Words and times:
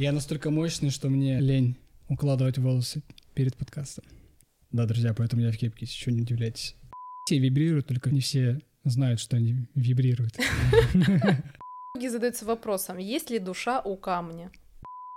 Я 0.00 0.12
настолько 0.12 0.50
мощный, 0.50 0.88
что 0.88 1.10
мне 1.10 1.38
лень 1.40 1.76
укладывать 2.08 2.56
волосы 2.56 3.02
перед 3.34 3.54
подкастом. 3.54 4.02
Да, 4.72 4.86
друзья, 4.86 5.12
поэтому 5.12 5.42
я 5.42 5.52
в 5.52 5.58
кепке, 5.58 5.84
если 5.84 5.94
что, 5.94 6.10
не 6.10 6.22
удивляйтесь. 6.22 6.74
Все 7.26 7.38
вибрируют, 7.38 7.88
только 7.88 8.08
не 8.08 8.20
все 8.20 8.62
знают, 8.82 9.20
что 9.20 9.36
они 9.36 9.68
вибрируют. 9.74 10.38
Многие 10.94 12.08
задаются 12.08 12.46
вопросом, 12.46 12.96
есть 12.96 13.28
ли 13.28 13.38
душа 13.38 13.82
у 13.82 13.94
камня? 13.98 14.50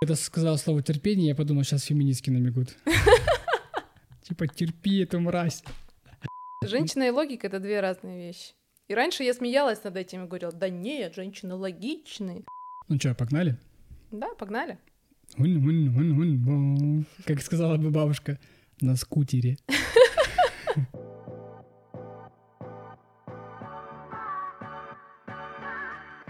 Когда 0.02 0.16
сказал 0.16 0.58
слово 0.58 0.84
терпение, 0.84 1.30
я 1.30 1.36
подумал, 1.36 1.64
сейчас 1.64 1.84
феминистки 1.84 2.30
намекут. 2.30 2.76
Типа, 4.24 4.50
терпи 4.50 5.00
эту 5.00 5.22
мразь. 5.22 5.64
Женщина 6.62 7.04
и 7.04 7.10
логика— 7.10 7.48
это 7.48 7.62
две 7.62 7.80
разные 7.80 8.18
вещи. 8.18 8.52
И 8.90 8.96
раньше 8.96 9.24
я 9.24 9.34
смеялась 9.34 9.82
над 9.86 9.96
этим 9.96 10.26
и 10.26 10.28
говорила, 10.28 10.52
да 10.52 10.68
нет, 10.68 11.16
женщины 11.16 11.56
логичные. 11.56 12.44
Ну 12.90 13.00
что, 13.00 13.16
погнали? 13.16 13.58
Да, 14.14 14.30
погнали. 14.38 14.78
Как 17.26 17.42
сказала 17.42 17.78
бы 17.78 17.90
бабушка, 17.90 18.38
на 18.80 18.96
скутере. 18.96 19.58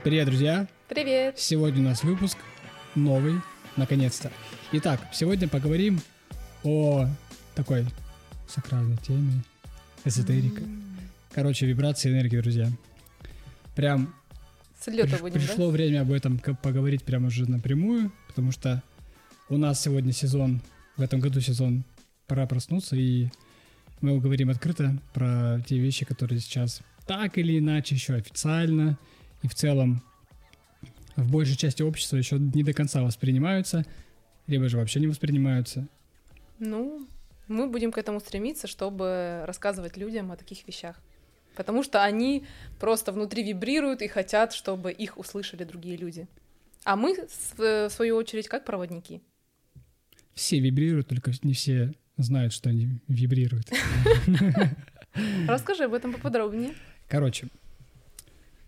Привет, 0.01 0.27
друзья! 0.27 0.69
Привет! 0.87 1.37
Сегодня 1.37 1.81
у 1.81 1.83
нас 1.83 2.05
выпуск 2.05 2.37
новый, 2.95 3.41
наконец-то. 3.75 4.31
Итак, 4.71 5.01
сегодня 5.11 5.49
поговорим 5.49 5.99
о 6.63 7.07
такой 7.53 7.85
сакральной 8.47 8.95
теме, 8.95 9.43
эзотерика. 10.05 10.61
Короче, 11.33 11.65
вибрации 11.65 12.11
энергии, 12.11 12.39
друзья. 12.39 12.69
Прям 13.75 14.15
С 14.83 14.87
приш- 14.87 15.21
будем, 15.21 15.33
пришло 15.35 15.69
время 15.69 16.01
об 16.01 16.11
этом 16.11 16.39
поговорить 16.39 17.03
прямо 17.03 17.27
уже 17.27 17.49
напрямую, 17.49 18.11
потому 18.27 18.51
что 18.51 18.83
у 19.49 19.57
нас 19.57 19.81
сегодня 19.81 20.11
сезон, 20.11 20.61
в 20.97 21.01
этом 21.01 21.19
году 21.19 21.39
сезон 21.39 21.85
«Пора 22.27 22.45
проснуться», 22.47 22.95
и 22.95 23.29
мы 24.01 24.19
говорим 24.19 24.49
открыто 24.49 24.97
про 25.13 25.61
те 25.67 25.77
вещи, 25.77 26.03
которые 26.05 26.39
сейчас 26.41 26.81
так 27.07 27.37
или 27.37 27.59
иначе 27.59 27.95
еще 27.95 28.15
официально 28.15 28.97
и 29.41 29.47
в 29.47 29.55
целом 29.55 30.03
в 31.15 31.31
большей 31.31 31.55
части 31.55 31.81
общества 31.81 32.17
еще 32.17 32.37
не 32.37 32.63
до 32.63 32.73
конца 32.73 33.03
воспринимаются, 33.03 33.85
либо 34.47 34.67
же 34.67 34.77
вообще 34.77 34.99
не 34.99 35.07
воспринимаются. 35.07 35.81
да? 35.81 35.87
Ну, 36.59 37.07
мы 37.47 37.67
будем 37.67 37.91
к 37.91 37.97
этому 37.97 38.19
стремиться, 38.19 38.67
чтобы 38.67 39.43
рассказывать 39.45 39.95
людям 39.95 40.31
о 40.31 40.35
таких 40.35 40.67
вещах. 40.67 40.99
Потому 41.55 41.83
что 41.83 42.03
они 42.03 42.45
просто 42.79 43.11
внутри 43.11 43.43
вибрируют 43.43 44.01
и 44.01 44.07
хотят, 44.07 44.53
чтобы 44.53 44.91
их 44.91 45.17
услышали 45.17 45.63
другие 45.63 45.97
люди. 45.97 46.27
А 46.83 46.95
мы, 46.95 47.15
в 47.57 47.89
свою 47.89 48.15
очередь, 48.17 48.47
как 48.47 48.65
проводники. 48.65 49.21
Все 50.33 50.59
вибрируют, 50.59 51.07
только 51.07 51.31
не 51.43 51.53
все 51.53 51.93
знают, 52.17 52.53
что 52.53 52.69
они 52.69 52.99
вибрируют. 53.07 53.71
Расскажи 55.47 55.83
об 55.83 55.93
этом 55.93 56.13
поподробнее. 56.13 56.73
Короче, 57.07 57.47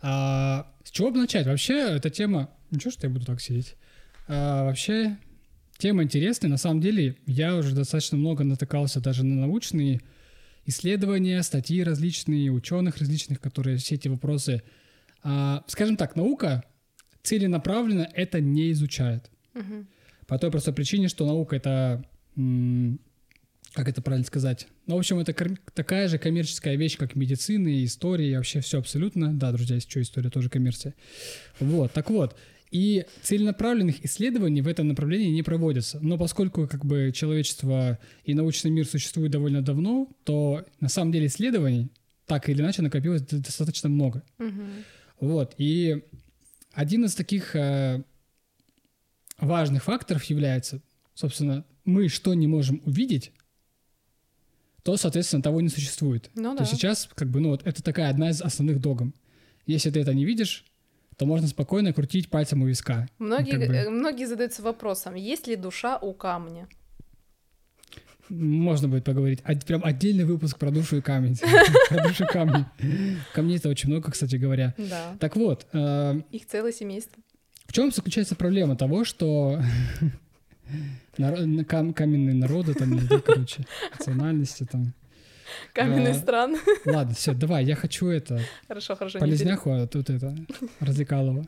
а, 0.02 0.72
с 0.84 0.92
чего 0.92 1.12
бы 1.12 1.18
начать? 1.18 1.48
Вообще, 1.48 1.96
эта 1.96 2.10
тема... 2.10 2.52
Ничего, 2.70 2.92
что 2.92 3.08
я 3.08 3.14
буду 3.14 3.26
так 3.26 3.42
сидеть. 3.42 3.76
А, 4.28 4.66
вообще, 4.66 5.18
тема 5.78 6.04
интересная. 6.04 6.50
На 6.50 6.58
самом 6.58 6.82
деле, 6.82 7.18
я 7.26 7.56
уже 7.56 7.74
достаточно 7.74 8.18
много 8.18 8.44
натыкался 8.44 9.02
даже 9.02 9.24
на 9.24 9.48
научные 9.48 10.02
исследования, 10.66 11.42
статьи 11.44 11.84
различные, 11.84 12.52
ученых 12.52 12.98
различных, 12.98 13.40
которые 13.40 13.78
все 13.78 13.96
эти 13.96 14.08
вопросы... 14.08 14.64
а, 15.24 15.64
скажем 15.68 15.98
так, 15.98 16.16
наука 16.16 16.64
целенаправленно 17.24 18.10
это 18.14 18.40
не 18.40 18.72
изучает. 18.72 19.30
Мгм. 19.54 19.88
По 20.28 20.38
той 20.38 20.52
простой 20.52 20.74
причине, 20.74 21.08
что 21.08 21.26
наука 21.26 21.56
это... 21.56 22.04
Как 23.74 23.90
это 23.90 24.02
правильно 24.02 24.26
сказать? 24.26 24.68
Ну, 24.88 24.96
в 24.96 25.00
общем, 25.00 25.20
это 25.20 25.34
такая 25.74 26.08
же 26.08 26.18
коммерческая 26.18 26.78
вещь, 26.78 26.98
как 26.98 27.16
медицина 27.16 27.68
и 27.68 27.84
история, 27.84 28.32
и 28.32 28.36
вообще 28.36 28.62
все 28.62 28.80
абсолютно. 28.80 29.34
Да, 29.34 29.52
друзья, 29.52 29.76
если 29.76 29.90
что, 29.90 30.02
история 30.02 30.30
тоже 30.30 30.50
коммерция. 30.50 30.94
Вот, 31.60 31.92
так 31.92 32.10
вот. 32.10 32.38
И 32.72 33.06
целенаправленных 33.22 34.04
исследований 34.04 34.62
в 34.62 34.68
этом 34.68 34.88
направлении 34.88 35.32
не 35.32 35.44
проводятся. 35.44 36.00
Но 36.02 36.18
поскольку 36.18 36.68
как 36.68 36.86
бы 36.86 37.12
человечество 37.14 38.00
и 38.24 38.34
научный 38.34 38.72
мир 38.72 38.86
существуют 38.88 39.32
довольно 39.32 39.62
давно, 39.62 40.10
то 40.24 40.66
на 40.80 40.90
самом 40.90 41.12
деле 41.12 41.28
исследований 41.28 41.90
так 42.26 42.50
или 42.50 42.62
иначе 42.62 42.82
накопилось 42.82 43.22
достаточно 43.22 43.88
много. 43.90 44.24
Мгм. 44.40 44.68
Вот, 45.20 45.54
и 45.58 46.04
один 46.74 47.06
из 47.06 47.16
таких 47.16 47.56
э, 47.56 48.04
важных 49.40 49.84
факторов 49.84 50.24
является, 50.26 50.82
собственно, 51.14 51.66
мы 51.86 52.10
что 52.10 52.34
не 52.34 52.48
можем 52.48 52.82
увидеть, 52.86 53.32
то, 54.84 54.98
соответственно, 54.98 55.42
того 55.42 55.62
не 55.62 55.70
существует. 55.70 56.30
Ну 56.36 56.54
То 56.56 56.60
да. 56.60 56.66
сейчас, 56.66 57.10
как 57.16 57.30
бы, 57.30 57.40
ну, 57.40 57.50
вот 57.50 57.66
это 57.66 57.82
такая 57.82 58.10
одна 58.10 58.30
из 58.30 58.42
основных 58.42 58.80
догм. 58.80 59.16
Если 59.66 59.90
ты 59.90 60.00
это 60.00 60.14
не 60.14 60.26
видишь, 60.26 60.66
то 61.18 61.26
можно 61.26 61.48
спокойно 61.48 61.94
крутить 61.94 62.30
пальцем 62.30 62.62
у 62.62 62.66
виска. 62.68 63.08
Многие, 63.20 63.52
как 63.60 63.68
бы- 63.68 63.90
многие 63.90 64.26
задаются 64.26 64.62
вопросом, 64.62 65.16
есть 65.16 65.48
ли 65.48 65.56
душа 65.56 65.98
у 65.98 66.14
камня? 66.14 66.68
Можно 68.30 68.88
будет 68.88 69.04
поговорить. 69.04 69.40
Од- 69.48 69.66
прям 69.66 69.82
отдельный 69.86 70.26
выпуск 70.26 70.58
про 70.58 70.72
душу 70.72 70.98
и 70.98 71.02
камень. 71.02 71.38
Про 71.90 72.08
душу 72.08 72.26
камни. 72.26 72.66
Камней-то 73.34 73.70
очень 73.70 73.90
много, 73.90 74.12
кстати 74.12 74.36
говоря. 74.36 74.74
Да. 74.80 75.16
Так 75.20 75.36
вот, 75.36 75.68
э, 75.74 76.22
Их 76.32 76.48
целое 76.48 76.72
семейство. 76.72 77.22
В 77.68 77.74
чем 77.74 77.92
заключается 77.92 78.36
проблема 78.36 78.76
того, 78.76 79.06
что 79.06 79.62
каменные 81.18 82.34
народы, 82.36 82.74
там, 82.74 83.00
короче, 83.26 83.66
национальности 83.98 84.66
там. 84.70 84.94
Каменные 85.74 86.12
А, 86.12 86.16
страны. 86.16 86.58
Ладно, 86.86 87.14
все, 87.14 87.34
давай, 87.34 87.66
я 87.66 87.76
хочу 87.76 88.08
это, 88.08 88.40
Хорошо, 88.68 88.96
хорошо. 88.96 89.20
полезняху, 89.20 89.72
а 89.72 89.88
тут 89.88 90.10
это, 90.10 90.36
развлекалово. 90.80 91.46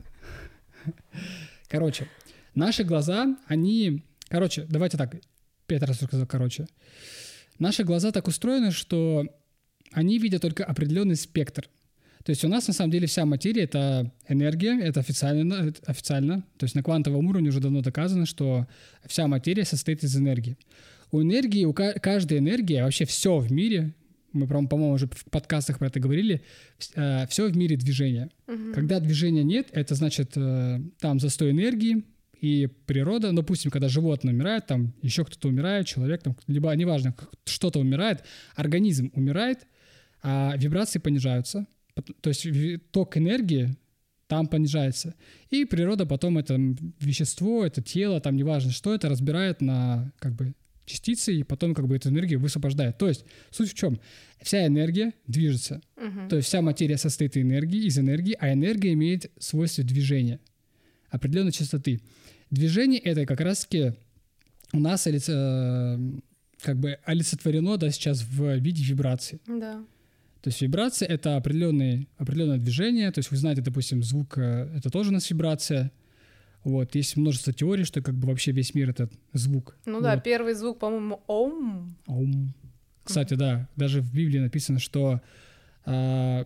Короче, 1.67 2.07
наши 2.55 2.83
глаза, 2.83 3.35
они... 3.47 4.03
Короче, 4.29 4.65
давайте 4.69 4.97
так, 4.97 5.15
пять 5.67 5.83
раз 5.83 5.97
сказал, 6.01 6.25
короче. 6.27 6.67
Наши 7.59 7.83
глаза 7.83 8.11
так 8.11 8.27
устроены, 8.27 8.71
что 8.71 9.25
они 9.91 10.19
видят 10.19 10.41
только 10.41 10.63
определенный 10.63 11.15
спектр. 11.15 11.69
То 12.23 12.31
есть 12.31 12.43
у 12.43 12.49
нас 12.49 12.67
на 12.67 12.73
самом 12.73 12.91
деле 12.91 13.07
вся 13.07 13.25
материя— 13.25 13.63
это 13.63 14.11
энергия, 14.27 14.77
это 14.81 14.99
официально, 14.99 15.53
это 15.69 15.81
официально. 15.89 16.41
То 16.57 16.65
есть 16.65 16.75
на 16.75 16.83
квантовом 16.83 17.25
уровне 17.27 17.49
уже 17.49 17.61
давно 17.61 17.81
доказано, 17.81 18.25
что 18.25 18.67
вся 19.05 19.27
материя 19.27 19.63
состоит 19.63 20.03
из 20.03 20.15
энергии. 20.17 20.57
У 21.11 21.21
энергии, 21.21 21.63
у 21.63 21.71
ка- 21.73 21.93
каждой 21.93 22.39
энергии, 22.39 22.81
вообще 22.81 23.05
все 23.05 23.37
в 23.39 23.49
мире, 23.49 23.93
мы, 24.33 24.47
прям, 24.47 24.67
по-моему, 24.67 24.93
уже 24.93 25.07
в 25.07 25.25
подкастах 25.25 25.79
про 25.79 25.87
это 25.87 25.99
говорили, 25.99 26.43
все 26.77 27.49
в 27.49 27.57
мире 27.57 27.77
движение. 27.77 28.29
Мгм. 28.47 28.73
Когда 28.73 28.99
движения 28.99 29.43
нет, 29.43 29.69
это 29.71 29.95
значит 29.95 30.33
э, 30.35 30.81
там 30.99 31.19
застой 31.19 31.51
энергии 31.51 32.03
и 32.39 32.67
природа, 32.85 33.31
ну, 33.31 33.37
допустим, 33.37 33.71
когда 33.71 33.89
животное 33.89 34.33
умирает, 34.33 34.67
там 34.67 34.93
еще 35.01 35.25
кто-то 35.25 35.47
умирает, 35.47 35.87
человек, 35.87 36.23
там, 36.23 36.35
либо 36.47 36.71
неважно, 36.75 37.15
что-то 37.45 37.79
умирает, 37.79 38.23
организм 38.55 39.11
умирает, 39.15 39.65
а 40.21 40.55
вибрации 40.57 40.99
понижаются, 40.99 41.65
то 42.21 42.29
есть 42.29 42.47
ток 42.91 43.17
энергии 43.17 43.75
там 44.27 44.47
понижается. 44.47 45.15
И 45.49 45.65
природа 45.65 46.05
потом 46.05 46.37
это 46.37 46.59
вещество, 46.99 47.65
это 47.65 47.81
тело, 47.81 48.19
там 48.19 48.35
неважно 48.35 48.71
что, 48.71 48.93
это 48.93 49.09
разбирает 49.09 49.61
на 49.61 50.11
как 50.19 50.33
бы 50.33 50.53
частицы 50.87 51.35
и 51.35 51.43
потом 51.43 51.75
как 51.75 51.87
бы 51.87 51.95
эту 51.95 52.09
энергию 52.09 52.39
высвобождает. 52.39 52.97
То 52.97 53.07
есть 53.07 53.25
суть 53.51 53.71
в 53.71 53.73
чем? 53.75 53.99
Вся 54.41 54.65
энергия 54.65 55.13
движется. 55.27 55.81
Мгм. 55.95 56.29
То 56.29 56.37
есть 56.37 56.47
вся 56.47 56.61
материя 56.61 56.97
состоит 56.97 57.37
из 57.37 57.43
энергии, 57.43 57.85
из 57.85 57.99
энергии, 57.99 58.35
а 58.39 58.51
энергия 58.51 58.93
имеет 58.93 59.31
свойство 59.37 59.83
движения, 59.83 60.39
определенной 61.09 61.51
частоты. 61.51 62.01
Движение 62.49 62.99
это 62.99 63.25
как 63.25 63.41
раз-таки 63.41 63.93
у 64.73 64.79
нас 64.79 65.05
олиц- 65.05 65.29
э, 65.29 66.19
как 66.61 66.79
бы 66.79 66.97
олицетворено 67.03 67.77
да, 67.77 67.91
сейчас 67.91 68.23
в 68.23 68.57
виде 68.57 68.83
вибрации. 68.83 69.39
Да. 69.45 69.83
То 70.41 70.49
есть 70.49 70.61
вибрация— 70.61 71.07
это 71.09 71.35
определенные, 71.35 72.07
определенное 72.17 72.57
движение. 72.57 73.11
То 73.11 73.19
есть 73.19 73.31
вы 73.31 73.37
знаете, 73.37 73.61
допустим, 73.61 74.01
звук 74.03 74.37
э,— 74.37 74.71
это 74.77 74.89
тоже 74.89 75.09
у 75.09 75.13
нас 75.13 75.29
вибрация. 75.29 75.91
Вот. 76.67 76.95
Есть 76.95 77.15
множество 77.15 77.53
теорий, 77.53 77.85
что 77.85 78.01
как 78.01 78.15
бы 78.15 78.27
вообще 78.27 78.51
весь 78.51 78.75
мир— 78.75 78.89
это 78.91 79.09
звук. 79.31 79.77
Ну 79.85 80.01
да, 80.01 80.15
Вот. 80.15 80.23
первый 80.23 80.53
звук, 80.53 80.79
по-моему, 80.79 81.23
ом. 81.27 81.95
Аум. 82.07 82.53
Кстати, 83.05 83.35
да, 83.35 83.69
даже 83.77 84.01
в 84.01 84.13
Библии 84.13 84.39
написано, 84.39 84.79
что 84.79 85.21
а, 85.85 86.43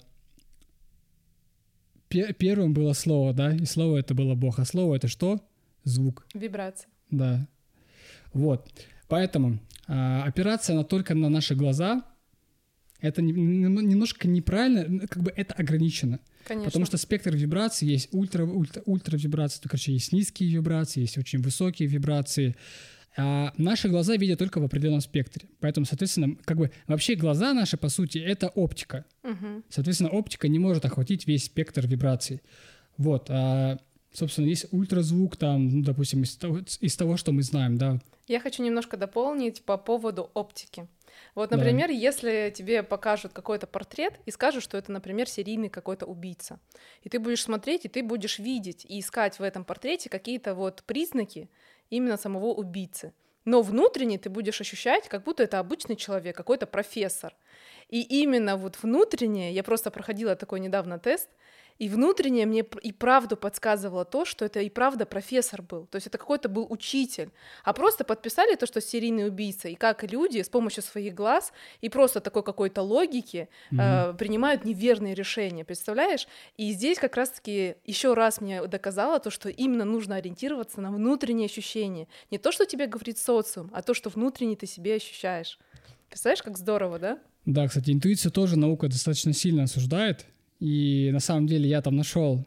пе- 2.08 2.34
первым 2.34 2.74
было 2.74 2.94
слово, 2.94 3.34
да, 3.34 3.52
и 3.56 3.66
слово 3.66 3.98
это 3.98 4.14
было 4.14 4.36
Бог, 4.36 4.60
а 4.60 4.66
слово 4.66 4.96
это 4.96 5.08
что? 5.08 5.40
Звук, 5.86 6.28
Вибрация. 6.36 6.88
да. 7.10 7.48
Вот, 8.34 8.70
поэтому 9.08 9.60
а, 9.88 10.24
опираться 10.24 10.76
на, 10.76 10.84
только 10.84 11.16
на 11.16 11.30
наши 11.30 11.56
глаза, 11.56 12.04
это 13.00 13.24
не- 13.24 13.32
не- 13.32 13.84
немножко 13.84 14.28
неправильно, 14.28 15.08
как 15.08 15.24
бы 15.24 15.34
это 15.36 15.56
ограничено. 15.56 16.20
Конечно. 16.52 16.66
Потому 16.66 16.86
что 16.86 16.98
спектр 16.98 17.34
вибраций 17.34 17.88
есть 17.88 18.10
ультра, 18.12 18.44
ультра, 18.44 18.84
ультра 18.86 19.16
вибрации, 19.16 19.62
короче, 19.64 19.94
есть 19.94 20.12
низкие 20.12 20.50
вибрации, 20.50 21.00
есть 21.00 21.18
очень 21.18 21.42
высокие 21.42 21.88
вибрации. 21.88 22.58
А 23.16 23.54
наши 23.56 23.88
глаза 23.88 24.18
видят 24.18 24.40
только 24.40 24.60
в 24.60 24.66
определенном 24.66 25.00
спектре. 25.00 25.48
Поэтому, 25.62 25.86
соответственно, 25.86 26.36
как 26.44 26.58
бы 26.58 26.72
вообще 26.88 27.16
глаза 27.16 27.54
наши, 27.54 27.78
по 27.78 27.88
сути, 27.88 28.18
это 28.18 28.50
оптика. 28.50 29.06
Мгм. 29.24 29.64
Соответственно, 29.70 30.10
оптика 30.10 30.50
не 30.50 30.60
может 30.60 30.84
охватить 30.84 31.26
весь 31.26 31.46
спектр 31.46 31.88
вибраций. 31.88 32.42
Вот. 32.98 33.28
А, 33.30 33.78
собственно, 34.12 34.48
есть 34.48 34.66
ультразвук, 34.72 35.38
там, 35.38 35.70
ну, 35.70 35.84
допустим, 35.84 36.24
из 36.24 36.36
того, 36.36 36.60
из 36.82 36.98
того, 36.98 37.16
что 37.16 37.32
мы 37.32 37.44
знаем, 37.44 37.78
да. 37.78 38.02
Я 38.28 38.42
хочу 38.42 38.62
немножко 38.62 38.98
дополнить 38.98 39.64
по 39.64 39.78
поводу 39.78 40.30
оптики. 40.34 40.86
Вот, 41.34 41.52
например, 41.52 41.90
если 41.90 42.54
тебе 42.56 42.84
покажут 42.84 43.32
какой-то 43.34 43.68
портрет 43.68 44.20
и 44.26 44.32
скажут, 44.32 44.64
что 44.64 44.78
это, 44.78 44.92
например, 44.92 45.30
серийный 45.30 45.70
какой-то 45.70 46.06
убийца, 46.06 46.60
и 47.04 47.10
ты 47.10 47.20
будешь 47.20 47.44
смотреть, 47.44 47.86
и 47.86 47.90
ты 47.90 48.04
будешь 48.04 48.40
видеть 48.40 48.86
и 48.88 49.00
искать 49.00 49.40
в 49.40 49.44
этом 49.44 49.64
портрете 49.64 50.10
какие-то 50.10 50.56
вот 50.56 50.84
признаки 50.84 51.50
именно 51.90 52.18
самого 52.18 52.48
убийцы. 52.48 53.14
Но 53.46 53.62
внутренне 53.62 54.20
ты 54.20 54.30
будешь 54.30 54.62
ощущать, 54.62 55.08
как 55.08 55.24
будто 55.24 55.44
это 55.44 55.60
обычный 55.60 55.96
человек, 55.96 56.36
какой-то 56.38 56.68
профессор. 56.68 57.34
И 57.90 58.02
именно 58.02 58.56
вот 58.56 58.78
внутренне, 58.82 59.52
я 59.52 59.64
просто 59.64 59.90
проходила 59.90 60.36
такой 60.36 60.60
недавно 60.60 61.00
тест, 61.00 61.30
и 61.82 61.90
внутренне 61.90 62.46
мне 62.46 62.64
и 62.84 62.92
правду 62.92 63.36
подсказывало 63.36 64.06
то, 64.06 64.24
что 64.24 64.46
это 64.46 64.60
и 64.60 64.70
правда 64.70 65.08
профессор 65.08 65.64
был. 65.64 65.88
То 65.88 65.96
есть 65.96 66.06
это 66.06 66.20
какой-то 66.20 66.48
был 66.48 66.68
учитель. 66.70 67.32
А 67.64 67.74
просто 67.74 68.04
подписали 68.04 68.56
то, 68.56 68.68
что 68.68 68.80
серийный 68.80 69.28
убийца. 69.28 69.68
И 69.68 69.74
как 69.74 70.04
люди 70.04 70.44
с 70.44 70.48
помощью 70.48 70.84
своих 70.84 71.16
глаз 71.16 71.52
и 71.82 71.90
просто 71.90 72.20
такой 72.20 72.44
какой-то 72.44 72.84
логики 72.84 73.50
э, 73.72 74.14
принимают 74.14 74.64
неверные 74.64 75.16
решения. 75.16 75.66
Представляешь? 75.66 76.28
И 76.56 76.72
здесь 76.72 77.00
как 77.00 77.16
раз-таки 77.16 77.78
еще 77.84 78.14
раз 78.14 78.42
мне 78.42 78.68
доказало 78.68 79.20
то, 79.20 79.32
что 79.32 79.50
именно 79.50 79.84
нужно 79.84 80.18
ориентироваться 80.18 80.82
на 80.82 80.92
внутренние 80.92 81.48
ощущения. 81.48 82.08
Не 82.30 82.38
то, 82.38 82.52
что 82.52 82.68
тебе 82.68 82.86
говорит 82.86 83.18
социум, 83.18 83.72
а 83.74 83.82
то, 83.82 83.96
что 83.96 84.12
внутренне 84.12 84.56
ты 84.56 84.68
себе 84.68 84.98
ощущаешь. 84.98 85.58
Представляешь, 86.10 86.44
как 86.44 86.60
здорово, 86.60 87.00
да? 87.00 87.20
Да, 87.46 87.68
кстати, 87.68 87.90
интуицию 87.90 88.32
тоже 88.32 88.56
наука 88.56 88.88
достаточно 88.88 89.34
сильно 89.34 89.64
осуждает. 89.64 90.28
И 90.62 91.10
на 91.12 91.20
самом 91.20 91.48
деле 91.48 91.68
я 91.68 91.82
там 91.82 91.96
нашел, 91.96 92.46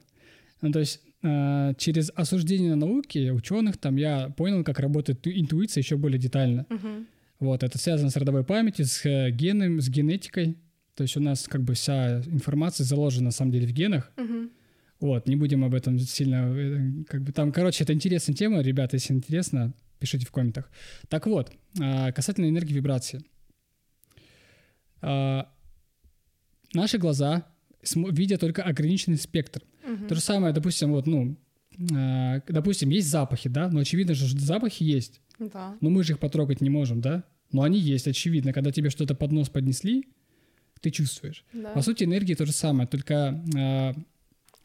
ну, 0.62 0.70
то 0.70 0.78
есть 0.78 1.00
э, 1.24 1.74
через 1.78 2.12
осуждение 2.14 2.76
науки 2.76 3.30
ученых 3.30 3.76
там 3.76 3.96
я 3.96 4.28
понял, 4.28 4.62
как 4.62 4.78
работает 4.78 5.20
ту- 5.20 5.32
интуиция 5.32 5.82
еще 5.82 5.96
более 5.96 6.20
детально. 6.20 6.64
Мгм. 6.70 7.08
Вот, 7.40 7.64
это 7.64 7.76
связано 7.76 8.10
с 8.10 8.16
родовой 8.16 8.44
памятью, 8.44 8.86
с 8.86 9.04
э, 9.04 9.32
геном, 9.32 9.80
с 9.80 9.88
генетикой. 9.88 10.56
То 10.94 11.02
есть 11.02 11.16
у 11.16 11.20
нас 11.20 11.48
как 11.48 11.64
бы 11.64 11.74
вся 11.74 12.20
информация 12.20 12.84
заложена 12.84 13.24
на 13.24 13.30
самом 13.32 13.50
деле 13.50 13.66
в 13.66 13.72
генах. 13.72 14.12
Мгм. 14.16 14.50
Вот, 15.00 15.26
не 15.26 15.34
будем 15.34 15.64
об 15.64 15.74
этом 15.74 15.98
сильно, 15.98 16.54
э, 16.56 17.04
как 17.08 17.22
бы 17.24 17.32
там, 17.32 17.50
короче, 17.50 17.82
это 17.82 17.92
интересная 17.92 18.36
тема, 18.36 18.60
ребята, 18.60 18.94
если 18.94 19.12
интересно, 19.12 19.74
пишите 19.98 20.24
в 20.24 20.30
комментах. 20.30 20.70
Так 21.08 21.26
вот, 21.26 21.50
касательно 22.14 22.48
энергии 22.48 22.74
вибрации. 22.74 23.24
Наши 25.00 25.48
глаза 26.98 27.46
видят 27.94 28.40
только 28.40 28.62
ограниченный 28.62 29.18
спектр. 29.18 29.62
Мгм. 29.86 30.08
То 30.08 30.14
же 30.14 30.20
самое, 30.20 30.52
допустим, 30.54 30.92
вот, 30.92 31.06
ну, 31.06 31.36
а, 31.94 32.40
допустим, 32.48 32.88
есть 32.90 33.08
запахи, 33.08 33.48
да, 33.48 33.68
но 33.68 33.80
очевидно 33.80 34.14
же, 34.14 34.26
что 34.28 34.38
запахи 34.38 34.82
есть, 34.84 35.20
Да. 35.38 35.76
но 35.80 35.90
мы 35.90 36.04
же 36.04 36.12
их 36.12 36.18
потрогать 36.18 36.60
не 36.60 36.70
можем, 36.70 37.00
да, 37.00 37.24
но 37.52 37.62
они 37.62 37.78
есть, 37.78 38.06
очевидно, 38.08 38.52
когда 38.52 38.70
тебе 38.70 38.90
что-то 38.90 39.14
под 39.14 39.32
нос 39.32 39.48
поднесли, 39.48 40.08
ты 40.80 40.90
чувствуешь. 40.90 41.44
да. 41.52 41.70
По 41.72 41.80
сути, 41.82 42.04
энергия 42.04 42.34
то 42.36 42.44
же 42.46 42.52
самое, 42.52 42.86
только 42.86 43.42
а, 43.56 43.94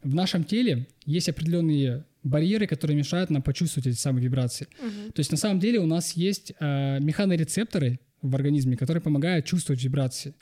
в 0.04 0.14
нашем 0.14 0.44
теле 0.44 0.88
есть 1.06 1.30
определенные 1.30 2.06
барьеры, 2.24 2.68
которые 2.68 2.98
мешают 2.98 3.30
нам 3.30 3.42
почувствовать 3.42 3.88
эти 3.88 3.96
самые 3.98 4.24
вибрации. 4.26 4.68
Мгм. 4.82 5.12
То 5.14 5.20
есть 5.22 5.32
на 5.32 5.38
самом 5.38 5.60
деле 5.60 5.80
у 5.80 5.86
нас 5.86 6.14
есть 6.14 6.54
а, 6.60 7.00
механорецепторы 7.00 8.00
в 8.22 8.36
организме, 8.36 8.76
которые 8.76 9.02
помогают 9.02 9.46
чувствовать 9.46 9.82
вибрации. 9.84 10.36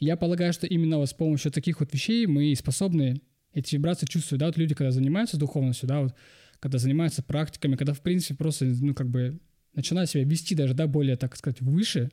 Я 0.00 0.16
полагаю, 0.16 0.52
что 0.52 0.66
именно 0.66 0.96
вот 0.98 1.08
с 1.10 1.14
помощью 1.14 1.52
таких 1.52 1.80
вот 1.80 1.92
вещей 1.92 2.26
мы 2.26 2.54
способны 2.56 3.20
эти 3.52 3.74
вибрации 3.76 4.06
чувствовать. 4.06 4.40
Да, 4.40 4.46
вот 4.46 4.56
люди, 4.56 4.74
когда 4.74 4.90
занимаются 4.90 5.36
духовностью, 5.36 5.88
да, 5.88 6.00
вот, 6.00 6.14
когда 6.58 6.78
занимаются 6.78 7.22
практиками, 7.22 7.76
когда, 7.76 7.92
в 7.92 8.00
принципе, 8.00 8.34
просто, 8.34 8.64
ну, 8.64 8.94
как 8.94 9.08
бы 9.10 9.38
начинают 9.74 10.10
себя 10.10 10.24
вести 10.24 10.54
даже, 10.54 10.74
да, 10.74 10.86
более, 10.86 11.16
так 11.16 11.36
сказать, 11.36 11.60
выше, 11.60 12.10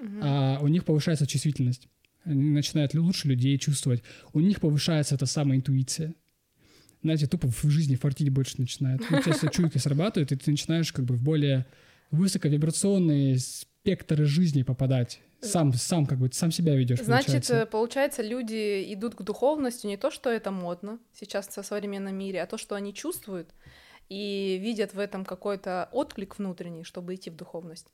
Мгм. 0.00 0.20
а 0.22 0.58
у 0.60 0.68
них 0.68 0.84
повышается 0.84 1.26
чувствительность. 1.26 1.88
Они 2.24 2.50
начинают 2.50 2.94
лу- 2.94 3.00
лучше 3.00 3.28
людей 3.28 3.56
чувствовать. 3.58 4.02
У 4.34 4.40
них 4.40 4.60
повышается 4.60 5.14
эта 5.14 5.24
самая 5.26 5.56
интуиция. 5.58 6.14
Знаете, 7.02 7.26
тупо 7.26 7.48
в 7.50 7.64
жизни 7.70 7.96
фартить 7.96 8.28
больше 8.28 8.54
начинает. 8.58 9.00
У 9.00 9.20
тебя 9.22 9.32
все 9.32 9.48
чуйки 9.48 9.78
срабатывают, 9.78 10.32
и 10.32 10.36
ты 10.36 10.50
начинаешь 10.50 10.92
как 10.92 11.06
бы 11.06 11.14
в 11.14 11.22
более 11.22 11.64
высоковибрационные 12.10 13.38
спектры 13.38 14.26
жизни 14.26 14.62
попадать. 14.62 15.20
Сам, 15.40 15.72
сам 15.72 16.06
как 16.06 16.18
бы, 16.18 16.30
сам 16.32 16.50
себя 16.50 16.76
ведешь, 16.76 17.00
Значит, 17.00 17.28
получается. 17.28 17.54
э, 17.54 17.66
получается, 17.66 18.22
люди 18.22 18.92
идут 18.92 19.14
к 19.14 19.22
духовности 19.22 19.86
не 19.86 19.96
то, 19.96 20.10
что 20.10 20.30
это 20.30 20.50
модно 20.50 20.98
сейчас 21.14 21.48
в 21.48 21.62
современном 21.62 22.14
мире, 22.14 22.42
а 22.42 22.46
то, 22.46 22.58
что 22.58 22.74
они 22.74 22.92
чувствуют 22.92 23.48
и 24.10 24.58
видят 24.60 24.92
в 24.92 24.98
этом 24.98 25.24
какой-то 25.24 25.88
отклик 25.92 26.38
внутренний, 26.38 26.84
чтобы 26.84 27.14
идти 27.14 27.30
в 27.30 27.36
духовность. 27.36 27.86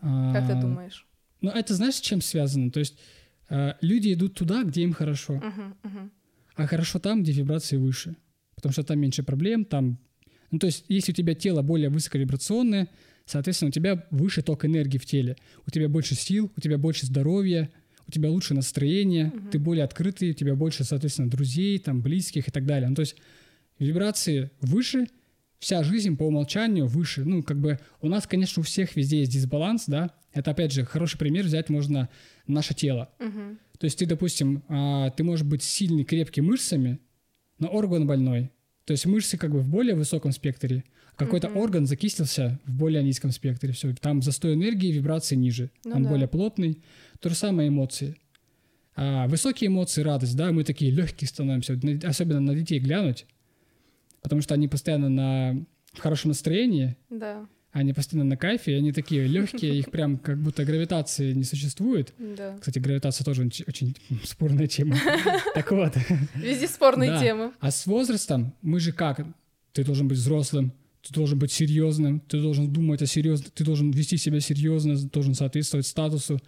Как 0.00 0.46
ты 0.46 0.52
А, 0.52 0.60
думаешь? 0.60 1.06
Ну, 1.40 1.50
это 1.50 1.74
знаешь, 1.74 1.96
с 1.96 2.00
чем 2.00 2.20
связано? 2.20 2.70
То 2.70 2.80
есть 2.80 2.98
э, 3.48 3.74
люди 3.80 4.12
идут 4.12 4.34
туда, 4.34 4.62
где 4.62 4.82
им 4.82 4.92
хорошо. 4.92 5.34
Мгм, 5.34 5.76
мгм. 5.82 6.12
А 6.54 6.66
хорошо 6.66 6.98
там, 6.98 7.22
где 7.22 7.32
вибрации 7.32 7.76
выше. 7.76 8.16
Потому 8.54 8.72
что 8.72 8.84
там 8.84 9.00
меньше 9.00 9.22
проблем, 9.22 9.64
там... 9.64 9.98
Ну, 10.50 10.58
то 10.58 10.66
есть, 10.66 10.84
если 10.88 11.12
у 11.12 11.14
тебя 11.14 11.34
тело 11.34 11.62
более 11.62 11.88
высоковибрационное, 11.88 12.88
соответственно, 13.26 13.68
у 13.68 13.72
тебя 13.72 14.06
выше 14.10 14.42
ток 14.42 14.64
энергии 14.64 14.98
в 14.98 15.06
теле. 15.06 15.36
У 15.66 15.70
тебя 15.70 15.88
больше 15.88 16.14
сил, 16.14 16.50
у 16.56 16.60
тебя 16.60 16.78
больше 16.78 17.06
здоровья, 17.06 17.70
у 18.06 18.10
тебя 18.10 18.30
лучше 18.30 18.54
настроение, 18.54 19.26
Мгм. 19.26 19.50
ты 19.50 19.58
более 19.58 19.84
открытый, 19.84 20.30
у 20.30 20.34
тебя 20.34 20.54
больше, 20.54 20.84
соответственно, 20.84 21.30
друзей, 21.30 21.78
там, 21.78 22.02
близких 22.02 22.48
и 22.48 22.50
так 22.50 22.66
далее. 22.66 22.88
Ну, 22.88 22.94
то 22.94 23.00
есть, 23.00 23.16
вибрации 23.78 24.50
выше, 24.60 25.06
вся 25.58 25.82
жизнь 25.84 26.16
по 26.16 26.24
умолчанию 26.24 26.86
выше. 26.86 27.24
Ну, 27.24 27.42
как 27.42 27.60
бы 27.60 27.78
у 28.00 28.08
нас, 28.08 28.26
конечно, 28.26 28.60
у 28.60 28.64
всех 28.64 28.96
везде 28.96 29.20
есть 29.20 29.32
дисбаланс, 29.32 29.84
да. 29.86 30.10
Это, 30.32 30.50
опять 30.50 30.72
же, 30.72 30.84
хороший 30.84 31.18
пример 31.18 31.44
взять 31.44 31.68
можно 31.68 32.08
наше 32.46 32.74
тело. 32.74 33.10
Мгм. 33.20 33.58
То 33.78 33.84
есть 33.84 33.98
ты, 33.98 34.06
допустим, 34.06 34.62
а, 34.68 35.10
ты 35.10 35.22
можешь 35.24 35.44
быть 35.46 35.62
сильный, 35.62 36.04
крепкий 36.04 36.40
мышцами, 36.40 36.98
но 37.58 37.68
орган 37.68 38.06
больной. 38.06 38.50
То 38.84 38.92
есть 38.92 39.06
мышцы 39.06 39.36
как 39.38 39.52
бы 39.52 39.60
в 39.60 39.68
более 39.68 39.94
высоком 39.94 40.32
спектре, 40.32 40.84
какой-то 41.16 41.48
Мгм. 41.48 41.56
орган 41.58 41.86
закислился 41.86 42.58
в 42.66 42.72
более 42.72 43.02
низком 43.02 43.30
спектре. 43.30 43.72
Все, 43.72 43.94
там 43.94 44.22
застой 44.22 44.54
энергии, 44.54 44.90
вибрации 44.92 45.36
ниже. 45.36 45.70
Ну 45.84 45.96
Он 45.96 46.02
да. 46.04 46.08
более 46.10 46.28
плотный. 46.28 46.82
То 47.20 47.28
же 47.28 47.34
самое 47.34 47.68
эмоции. 47.68 48.16
А 48.94 49.26
высокие 49.28 49.68
эмоции, 49.68 50.02
радость, 50.02 50.36
да, 50.36 50.52
мы 50.52 50.64
такие 50.64 50.90
легкие 50.90 51.28
становимся, 51.28 51.78
особенно 52.06 52.40
на 52.40 52.54
детей 52.54 52.78
глянуть, 52.78 53.24
потому 54.20 54.42
что 54.42 54.52
они 54.54 54.68
постоянно 54.68 55.08
на 55.08 55.64
в 55.94 55.98
хорошем 55.98 56.28
настроении, 56.28 56.96
Да, 57.08 57.46
они 57.70 57.94
постоянно 57.94 58.28
на 58.30 58.36
кайфе, 58.36 58.72
и 58.72 58.74
они 58.76 58.92
такие 58.92 59.26
легкие, 59.26 59.78
их 59.78 59.90
прям 59.90 60.18
как 60.18 60.38
будто 60.42 60.64
гравитации 60.66 61.32
не 61.32 61.44
существует. 61.44 62.12
да. 62.18 62.56
Кстати, 62.58 62.78
гравитация 62.80 63.24
тоже 63.24 63.42
очень, 63.66 63.96
спорная 64.24 64.66
тема. 64.66 64.96
Так 65.54 65.70
вот. 65.72 65.94
Везде 66.34 66.66
спорные 66.68 67.18
темы. 67.18 67.52
А 67.60 67.70
с 67.70 67.86
возрастом 67.86 68.54
мы 68.60 68.78
же 68.80 68.92
как? 68.92 69.26
Ты 69.72 69.84
должен 69.84 70.06
быть 70.08 70.18
взрослым, 70.18 70.72
ты 71.02 71.12
должен 71.12 71.38
быть 71.38 71.52
серьезным, 71.52 72.20
ты 72.20 72.40
должен 72.40 72.72
думать 72.72 73.02
о 73.02 73.06
серьезном, 73.06 73.50
ты 73.54 73.64
должен 73.64 73.90
вести 73.90 74.16
себя 74.16 74.40
серьезно, 74.40 74.96
должен 74.96 75.34
соответствовать 75.34 75.86
статусу. 75.86 76.40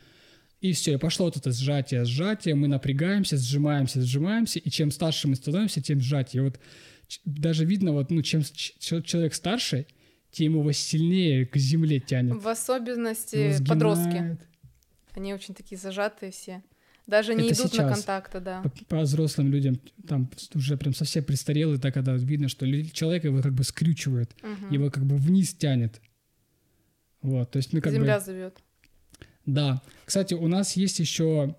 И 0.60 0.72
все, 0.72 0.94
и 0.94 0.96
пошло 0.96 1.26
вот 1.26 1.36
это 1.36 1.52
сжатие, 1.52 2.04
сжатие, 2.04 2.54
мы 2.54 2.68
напрягаемся, 2.68 3.36
сжимаемся, 3.36 4.00
сжимаемся, 4.00 4.60
и 4.60 4.70
чем 4.70 4.90
старше 4.90 5.28
мы 5.28 5.34
становимся, 5.34 5.82
тем 5.82 6.00
сжатие. 6.00 6.42
Вот 6.42 6.58
даже 7.24 7.64
видно, 7.64 7.92
вот, 7.92 8.10
ну, 8.10 8.22
чем 8.22 8.42
человек 8.42 9.34
старше, 9.34 9.86
тем 10.30 10.54
его 10.54 10.72
сильнее 10.72 11.46
к 11.46 11.56
земле 11.56 12.00
тянет. 12.00 12.42
В 12.42 12.48
особенности 12.48 13.56
подростки. 13.66 14.38
Они 15.12 15.34
очень 15.34 15.54
такие 15.54 15.78
зажатые 15.78 16.32
все. 16.32 16.62
Даже 17.06 17.34
не 17.34 17.44
Это 17.50 17.54
идут 17.60 17.64
на 17.64 17.78
сейчас. 17.78 17.94
контакты, 17.96 18.40
да. 18.40 18.62
по, 18.62 18.70
по 18.86 19.00
взрослым 19.02 19.52
людям 19.52 19.78
там 20.08 20.30
уже 20.54 20.76
прям 20.78 20.94
совсем 20.94 21.22
престарелый, 21.24 21.78
да, 21.78 21.92
когда 21.92 22.14
видно, 22.14 22.48
что 22.48 22.66
человек 22.92 23.24
его 23.24 23.42
как 23.42 23.52
бы 23.52 23.62
скрючивает, 23.62 24.34
Мгм. 24.42 24.72
его 24.72 24.90
как 24.90 25.04
бы 25.04 25.16
вниз 25.16 25.52
тянет. 25.54 26.00
Вот, 27.20 27.50
то 27.50 27.58
есть, 27.58 27.72
ну, 27.72 27.80
как 27.82 27.92
Земля 27.92 28.18
бы... 28.18 28.24
зовет. 28.24 28.58
Да. 29.46 29.82
Кстати, 30.06 30.32
у 30.34 30.48
нас 30.48 30.76
есть 30.76 30.98
еще... 30.98 31.56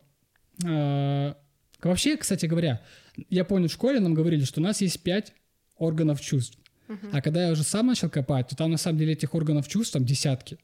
э, 0.64 1.34
вообще, 1.82 2.18
кстати 2.18 2.48
говоря, 2.48 2.82
я 3.30 3.46
помню, 3.46 3.68
в 3.70 3.72
школе 3.72 4.00
нам 4.00 4.14
говорили, 4.16 4.44
что 4.44 4.62
у 4.62 4.64
нас 4.64 4.82
есть 4.82 5.02
пять 5.04 5.34
органов 5.78 6.22
чувств. 6.22 6.58
А 7.12 7.22
когда 7.22 7.46
я 7.46 7.52
уже 7.52 7.64
сам 7.64 7.88
начал 7.88 8.10
копать, 8.10 8.50
то 8.50 8.56
там 8.56 8.70
на 8.72 8.78
самом 8.78 9.00
деле 9.00 9.14
этих 9.14 9.34
органов 9.34 9.68
чувств 9.68 9.94
там 9.94 10.06
десятки. 10.06 10.60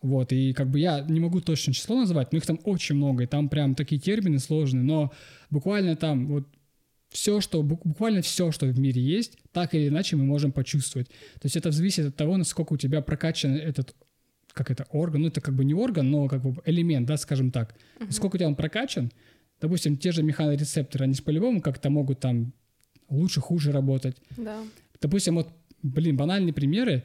Вот, 0.00 0.32
и 0.32 0.52
как 0.52 0.70
бы 0.70 0.78
я 0.78 1.00
не 1.00 1.18
могу 1.18 1.40
точно 1.40 1.72
число 1.72 1.96
назвать, 1.96 2.32
но 2.32 2.38
их 2.38 2.46
там 2.46 2.60
очень 2.64 2.94
много, 2.94 3.24
и 3.24 3.26
там 3.26 3.48
прям 3.48 3.74
такие 3.74 4.00
термины 4.00 4.38
сложные, 4.38 4.84
но 4.84 5.12
буквально 5.50 5.96
там 5.96 6.28
вот 6.28 6.46
все, 7.10 7.40
что, 7.40 7.62
буквально 7.62 8.22
все, 8.22 8.52
что 8.52 8.66
в 8.66 8.78
мире 8.78 9.02
есть, 9.02 9.38
так 9.52 9.74
или 9.74 9.88
иначе 9.88 10.16
мы 10.16 10.24
можем 10.24 10.52
почувствовать. 10.52 11.08
То 11.08 11.44
есть 11.44 11.56
это 11.56 11.70
зависит 11.72 12.06
от 12.06 12.16
того, 12.16 12.36
насколько 12.36 12.74
у 12.74 12.76
тебя 12.76 13.00
прокачан 13.00 13.56
этот, 13.56 13.94
как 14.52 14.70
это, 14.70 14.86
орган, 14.90 15.22
ну 15.22 15.28
это 15.28 15.40
как 15.40 15.54
бы 15.54 15.64
не 15.64 15.74
орган, 15.74 16.10
но 16.10 16.28
как 16.28 16.42
бы 16.42 16.54
элемент, 16.64 17.06
да, 17.06 17.16
скажем 17.16 17.50
так. 17.50 17.74
Uh-huh. 17.98 18.12
Сколько 18.12 18.36
у 18.36 18.38
тебя 18.38 18.48
он 18.48 18.56
прокачан, 18.56 19.10
допустим, 19.60 19.96
те 19.96 20.12
же 20.12 20.22
механорецепторы, 20.22 21.04
они 21.04 21.14
по-любому 21.14 21.60
как-то 21.60 21.90
могут 21.90 22.20
там 22.20 22.52
лучше, 23.08 23.40
хуже 23.40 23.72
работать. 23.72 24.16
Да. 24.36 24.62
Допустим, 25.00 25.36
вот, 25.36 25.48
блин, 25.82 26.16
банальные 26.16 26.52
примеры 26.52 27.04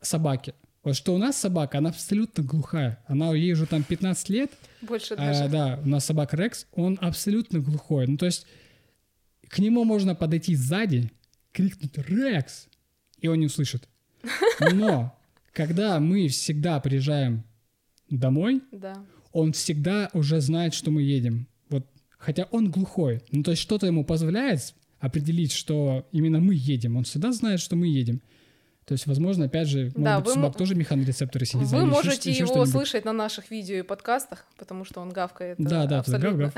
собаки. 0.00 0.54
Вот 0.82 0.96
что 0.96 1.14
у 1.14 1.18
нас 1.18 1.36
собака, 1.36 1.78
она 1.78 1.90
абсолютно 1.90 2.42
глухая. 2.42 3.02
Она, 3.06 3.34
ей 3.34 3.52
уже 3.52 3.66
там 3.66 3.82
15 3.82 4.28
лет. 4.30 4.50
Больше 4.80 5.14
даже. 5.14 5.44
А, 5.44 5.48
да, 5.48 5.80
у 5.84 5.88
нас 5.88 6.06
собака 6.06 6.36
Рекс, 6.36 6.66
он 6.72 6.98
абсолютно 7.00 7.58
глухой. 7.58 8.06
Ну, 8.06 8.16
то 8.16 8.26
есть 8.26 8.46
к 9.48 9.58
нему 9.58 9.84
можно 9.84 10.14
подойти 10.14 10.54
сзади, 10.54 11.10
крикнуть 11.52 11.98
«Рекс!» 11.98 12.68
и 13.20 13.28
он 13.28 13.40
не 13.40 13.46
услышит. 13.46 13.88
Но 14.72 15.18
когда 15.52 16.00
мы 16.00 16.28
всегда 16.28 16.80
приезжаем 16.80 17.44
домой, 18.08 18.62
да. 18.72 19.04
он 19.32 19.52
всегда 19.52 20.08
уже 20.14 20.40
знает, 20.40 20.72
что 20.72 20.90
мы 20.90 21.02
едем. 21.02 21.46
Вот, 21.68 21.86
хотя 22.10 22.44
он 22.50 22.70
глухой. 22.70 23.22
Ну, 23.30 23.42
то 23.42 23.50
есть 23.50 23.62
что-то 23.62 23.86
ему 23.86 24.04
позволяет 24.04 24.74
определить, 24.98 25.52
что 25.52 26.08
именно 26.12 26.40
мы 26.40 26.54
едем. 26.54 26.96
Он 26.96 27.04
всегда 27.04 27.32
знает, 27.32 27.60
что 27.60 27.76
мы 27.76 27.88
едем. 27.88 28.22
То 28.90 28.94
есть, 28.94 29.06
возможно, 29.06 29.44
опять 29.44 29.68
же, 29.68 29.92
да, 29.94 30.14
может 30.14 30.24
быть, 30.24 30.34
собак 30.34 30.56
тоже 30.56 30.74
механорецепторы 30.74 31.46
сидят. 31.46 31.68
Вы 31.68 31.86
можете 31.86 32.28
еще, 32.28 32.42
его 32.42 32.66
слышать 32.66 33.04
на 33.04 33.12
наших 33.12 33.48
видео 33.48 33.76
и 33.76 33.82
подкастах, 33.82 34.44
потому 34.58 34.84
что 34.84 35.00
он 35.00 35.10
гавкает. 35.10 35.58
Да, 35.58 35.86
да, 35.86 36.00
абсолютно, 36.00 36.52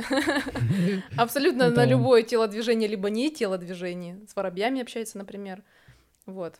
абсолютно 1.18 1.68
на 1.68 1.84
любое 1.84 2.22
телодвижение, 2.22 2.88
либо 2.88 3.10
не 3.10 3.30
телодвижение. 3.30 4.16
С 4.26 4.34
воробьями 4.34 4.80
общается, 4.80 5.18
например. 5.18 5.62
Вот. 6.24 6.54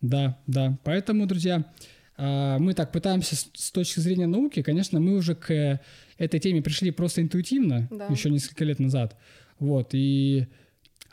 Да, 0.00 0.36
да. 0.48 0.78
Поэтому, 0.82 1.26
друзья, 1.26 1.72
а, 2.16 2.58
мы 2.58 2.74
так 2.74 2.90
пытаемся 2.90 3.36
с 3.36 3.70
точки 3.70 4.00
зрения 4.00 4.26
науки, 4.26 4.62
конечно, 4.62 4.98
мы 4.98 5.14
уже 5.14 5.36
к 5.36 5.80
этой 6.18 6.40
теме 6.40 6.60
пришли 6.60 6.90
просто 6.90 7.22
интуитивно, 7.22 7.86
да. 7.88 8.06
еще 8.06 8.30
несколько 8.30 8.64
лет 8.64 8.80
назад. 8.80 9.16
Вот, 9.60 9.90
и 9.92 10.48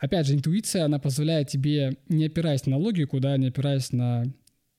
опять 0.01 0.27
же, 0.27 0.33
интуиция, 0.33 0.83
она 0.83 0.99
позволяет 0.99 1.47
тебе, 1.47 1.97
не 2.09 2.25
опираясь 2.25 2.65
на 2.65 2.77
логику, 2.77 3.19
да, 3.19 3.37
не 3.37 3.47
опираясь 3.47 3.93
на 3.93 4.25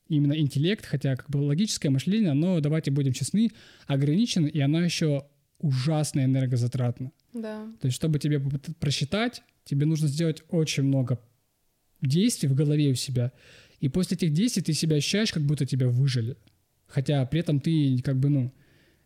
именно 0.08 0.38
интеллект, 0.38 0.84
хотя 0.84 1.16
как 1.16 1.30
бы 1.30 1.38
логическое 1.38 1.88
мышление, 1.88 2.34
но 2.34 2.60
давайте 2.60 2.90
будем 2.90 3.12
честны, 3.12 3.50
ограничено, 3.86 4.46
и 4.46 4.60
оно 4.60 4.82
еще 4.82 5.24
ужасно 5.58 6.24
энергозатратно. 6.24 7.12
Да. 7.32 7.66
То 7.80 7.86
есть, 7.86 7.96
чтобы 7.96 8.18
тебе 8.18 8.42
просчитать, 8.78 9.42
тебе 9.64 9.86
нужно 9.86 10.08
сделать 10.08 10.42
очень 10.50 10.82
много 10.82 11.18
действий 12.02 12.48
в 12.48 12.54
голове 12.54 12.90
у 12.90 12.94
себя. 12.94 13.32
И 13.78 13.88
после 13.88 14.16
этих 14.16 14.32
действий 14.32 14.62
ты 14.62 14.72
себя 14.72 14.96
ощущаешь, 14.96 15.32
как 15.32 15.44
будто 15.44 15.64
тебя 15.64 15.88
выжили. 15.88 16.36
Хотя 16.88 17.24
при 17.26 17.40
этом 17.40 17.60
ты 17.60 17.98
как 18.02 18.18
бы, 18.18 18.28
ну, 18.28 18.52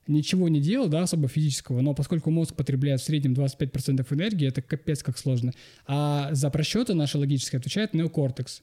ничего 0.08 0.48
не 0.48 0.60
делал, 0.60 0.88
да, 0.88 1.02
особо 1.02 1.28
физического, 1.28 1.80
но 1.80 1.94
поскольку 1.94 2.30
мозг 2.30 2.54
потребляет 2.54 3.00
в 3.00 3.04
среднем 3.04 3.34
25% 3.34 4.06
энергии, 4.14 4.48
это 4.48 4.62
капец 4.62 5.02
как 5.02 5.18
сложно. 5.18 5.52
А 5.86 6.32
за 6.32 6.50
просчеты 6.50 6.94
наши 6.94 7.18
логические 7.18 7.58
отвечает 7.58 7.94
неокортекс. 7.94 8.62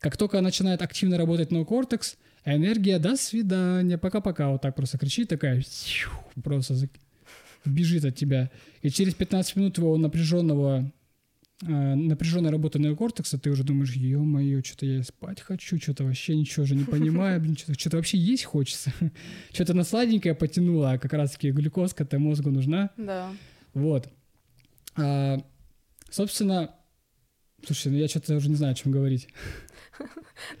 Как 0.00 0.16
только 0.16 0.40
начинает 0.40 0.82
активно 0.82 1.18
работать 1.18 1.50
неокортекс, 1.50 2.16
энергия 2.44 2.98
«до 2.98 3.16
свидания, 3.16 3.98
пока-пока» 3.98 4.50
вот 4.50 4.62
так 4.62 4.76
просто 4.76 4.98
кричит, 4.98 5.28
такая 5.28 5.62
просто 6.42 6.74
бежит 7.64 8.04
от 8.04 8.14
тебя. 8.14 8.50
И 8.82 8.90
через 8.90 9.14
15 9.14 9.56
минут 9.56 9.74
твоего 9.74 9.96
напряженного 9.96 10.90
напряженная 11.62 12.52
работа 12.52 12.78
неокортекса, 12.78 13.38
ты 13.38 13.50
уже 13.50 13.64
думаешь, 13.64 13.92
ё-моё, 13.92 14.62
что-то 14.62 14.86
я 14.86 15.02
спать 15.02 15.40
хочу, 15.40 15.80
что-то 15.80 16.04
вообще 16.04 16.36
ничего 16.36 16.64
же 16.64 16.76
не 16.76 16.84
понимаю, 16.84 17.40
блин, 17.40 17.56
что-то, 17.56 17.78
что-то 17.78 17.96
вообще 17.96 18.16
есть 18.16 18.44
хочется. 18.44 18.92
что-то 19.52 19.74
на 19.74 19.82
сладенькое 19.82 20.34
потянуло, 20.34 20.92
а 20.92 20.98
как 20.98 21.12
раз-таки 21.12 21.50
глюкозка-то 21.50 22.18
мозгу 22.18 22.50
нужна. 22.50 22.90
Да. 22.96 23.32
Вот. 23.74 24.08
А, 24.96 25.42
собственно, 26.10 26.74
слушай, 27.66 27.90
ну 27.90 27.98
я 27.98 28.06
что-то 28.06 28.36
уже 28.36 28.48
не 28.48 28.56
знаю, 28.56 28.72
о 28.72 28.76
чем 28.76 28.92
говорить. 28.92 29.28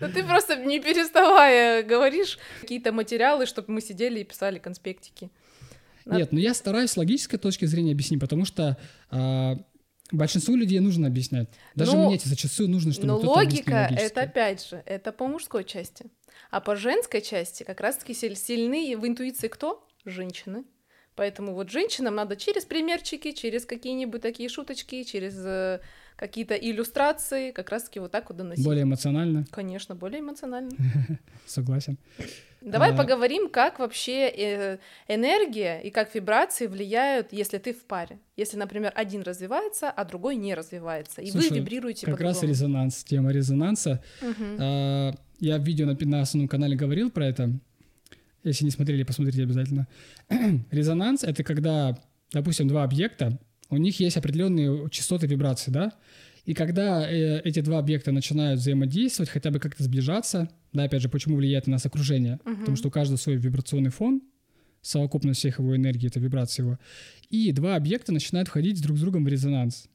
Ну 0.00 0.08
ты 0.08 0.24
просто 0.24 0.56
не 0.56 0.80
переставая 0.80 1.84
говоришь 1.84 2.36
какие-то 2.60 2.90
материалы, 2.90 3.46
чтобы 3.46 3.72
мы 3.72 3.80
сидели 3.80 4.18
и 4.18 4.24
писали 4.24 4.58
конспектики. 4.58 5.30
Нет, 6.06 6.32
ну 6.32 6.40
я 6.40 6.54
стараюсь 6.54 6.90
с 6.90 6.96
логической 6.96 7.38
точки 7.38 7.64
зрения 7.66 7.92
объяснить, 7.92 8.20
потому 8.20 8.44
что 8.44 8.76
а, 9.10 9.56
Большинству 10.10 10.56
людей 10.56 10.80
нужно 10.80 11.06
объяснять. 11.06 11.48
Даже 11.74 11.96
ну, 11.96 12.08
мне 12.08 12.18
зачастую 12.18 12.70
нужно, 12.70 12.92
чтобы 12.92 13.08
Но 13.08 13.18
логика— 13.18 13.88
это, 13.90 14.22
опять 14.22 14.66
же, 14.66 14.82
это 14.86 15.12
по 15.12 15.26
мужской 15.26 15.64
части. 15.64 16.06
А 16.50 16.60
по 16.60 16.76
женской 16.76 17.20
части 17.20 17.62
как 17.62 17.80
раз-таки 17.80 18.14
сильны 18.14 18.96
в 18.96 19.06
интуиции 19.06 19.48
кто? 19.48 19.86
Женщины. 20.04 20.64
Поэтому 21.14 21.52
вот 21.52 21.68
женщинам 21.70 22.14
надо 22.14 22.36
через 22.36 22.64
примерчики, 22.64 23.32
через 23.32 23.66
какие-нибудь 23.66 24.22
такие 24.22 24.48
шуточки, 24.48 25.02
через 25.02 25.34
э, 25.44 25.80
какие-то 26.14 26.54
иллюстрации, 26.54 27.50
как 27.50 27.70
раз-таки 27.70 27.98
вот 27.98 28.12
так 28.12 28.28
вот 28.28 28.38
доносить. 28.38 28.64
Более 28.64 28.84
эмоционально? 28.84 29.44
Конечно, 29.50 29.96
более 29.96 30.20
эмоционально. 30.20 30.70
Согласен. 31.46 31.98
Давай 32.60 32.92
а... 32.92 32.96
поговорим, 32.96 33.48
как 33.48 33.78
вообще 33.78 34.28
э, 34.28 34.78
энергия 35.06 35.80
и 35.80 35.90
как 35.90 36.14
вибрации 36.14 36.66
влияют, 36.66 37.32
если 37.32 37.58
ты 37.58 37.72
в 37.72 37.84
паре. 37.84 38.18
Если, 38.36 38.56
например, 38.56 38.92
один 38.94 39.22
развивается, 39.22 39.90
а 39.90 40.04
другой 40.04 40.36
не 40.36 40.54
развивается, 40.54 41.22
и 41.22 41.30
Слушай, 41.30 41.50
вы 41.50 41.56
вибрируете 41.58 42.06
как 42.06 42.20
раз 42.20 42.42
резонанс, 42.42 43.04
тема 43.04 43.32
резонанса. 43.32 44.02
Угу. 44.22 45.16
Я 45.40 45.58
в 45.58 45.62
видео 45.62 45.86
на, 45.86 45.96
на 46.00 46.22
основном 46.22 46.48
канале 46.48 46.76
говорил 46.76 47.10
про 47.10 47.26
это. 47.26 47.52
Если 48.42 48.64
не 48.64 48.70
смотрели, 48.70 49.02
посмотрите 49.02 49.42
обязательно. 49.42 49.86
резонанс— 50.70 51.22
это 51.24 51.44
когда, 51.44 51.96
допустим, 52.32 52.68
два 52.68 52.84
объекта, 52.84 53.38
у 53.70 53.76
них 53.76 54.00
есть 54.00 54.16
определенные 54.16 54.88
частоты 54.90 55.26
вибраций, 55.26 55.72
да? 55.72 55.92
И 56.48 56.54
когда 56.54 57.06
э, 57.06 57.42
эти 57.44 57.60
два 57.60 57.78
объекта 57.78 58.10
начинают 58.10 58.60
взаимодействовать, 58.60 59.28
хотя 59.28 59.50
бы 59.50 59.58
как-то 59.58 59.84
сближаться, 59.84 60.48
да, 60.72 60.84
опять 60.84 61.02
же, 61.02 61.10
почему 61.10 61.36
влияет 61.36 61.66
на 61.66 61.72
нас 61.72 61.84
окружение? 61.84 62.40
Uh-huh. 62.42 62.60
Потому 62.60 62.74
что 62.78 62.88
у 62.88 62.90
каждого 62.90 63.18
свой 63.18 63.36
вибрационный 63.36 63.90
фон, 63.90 64.22
совокупность 64.80 65.40
всех 65.40 65.58
его 65.58 65.76
энергии, 65.76 66.06
это 66.06 66.20
вибрация 66.20 66.64
его. 66.64 66.78
И 67.28 67.52
два 67.52 67.76
объекта 67.76 68.14
начинают 68.14 68.48
входить 68.48 68.80
друг 68.80 68.96
с 68.96 69.00
другом 69.02 69.26
в 69.26 69.28
резонанс. 69.28 69.90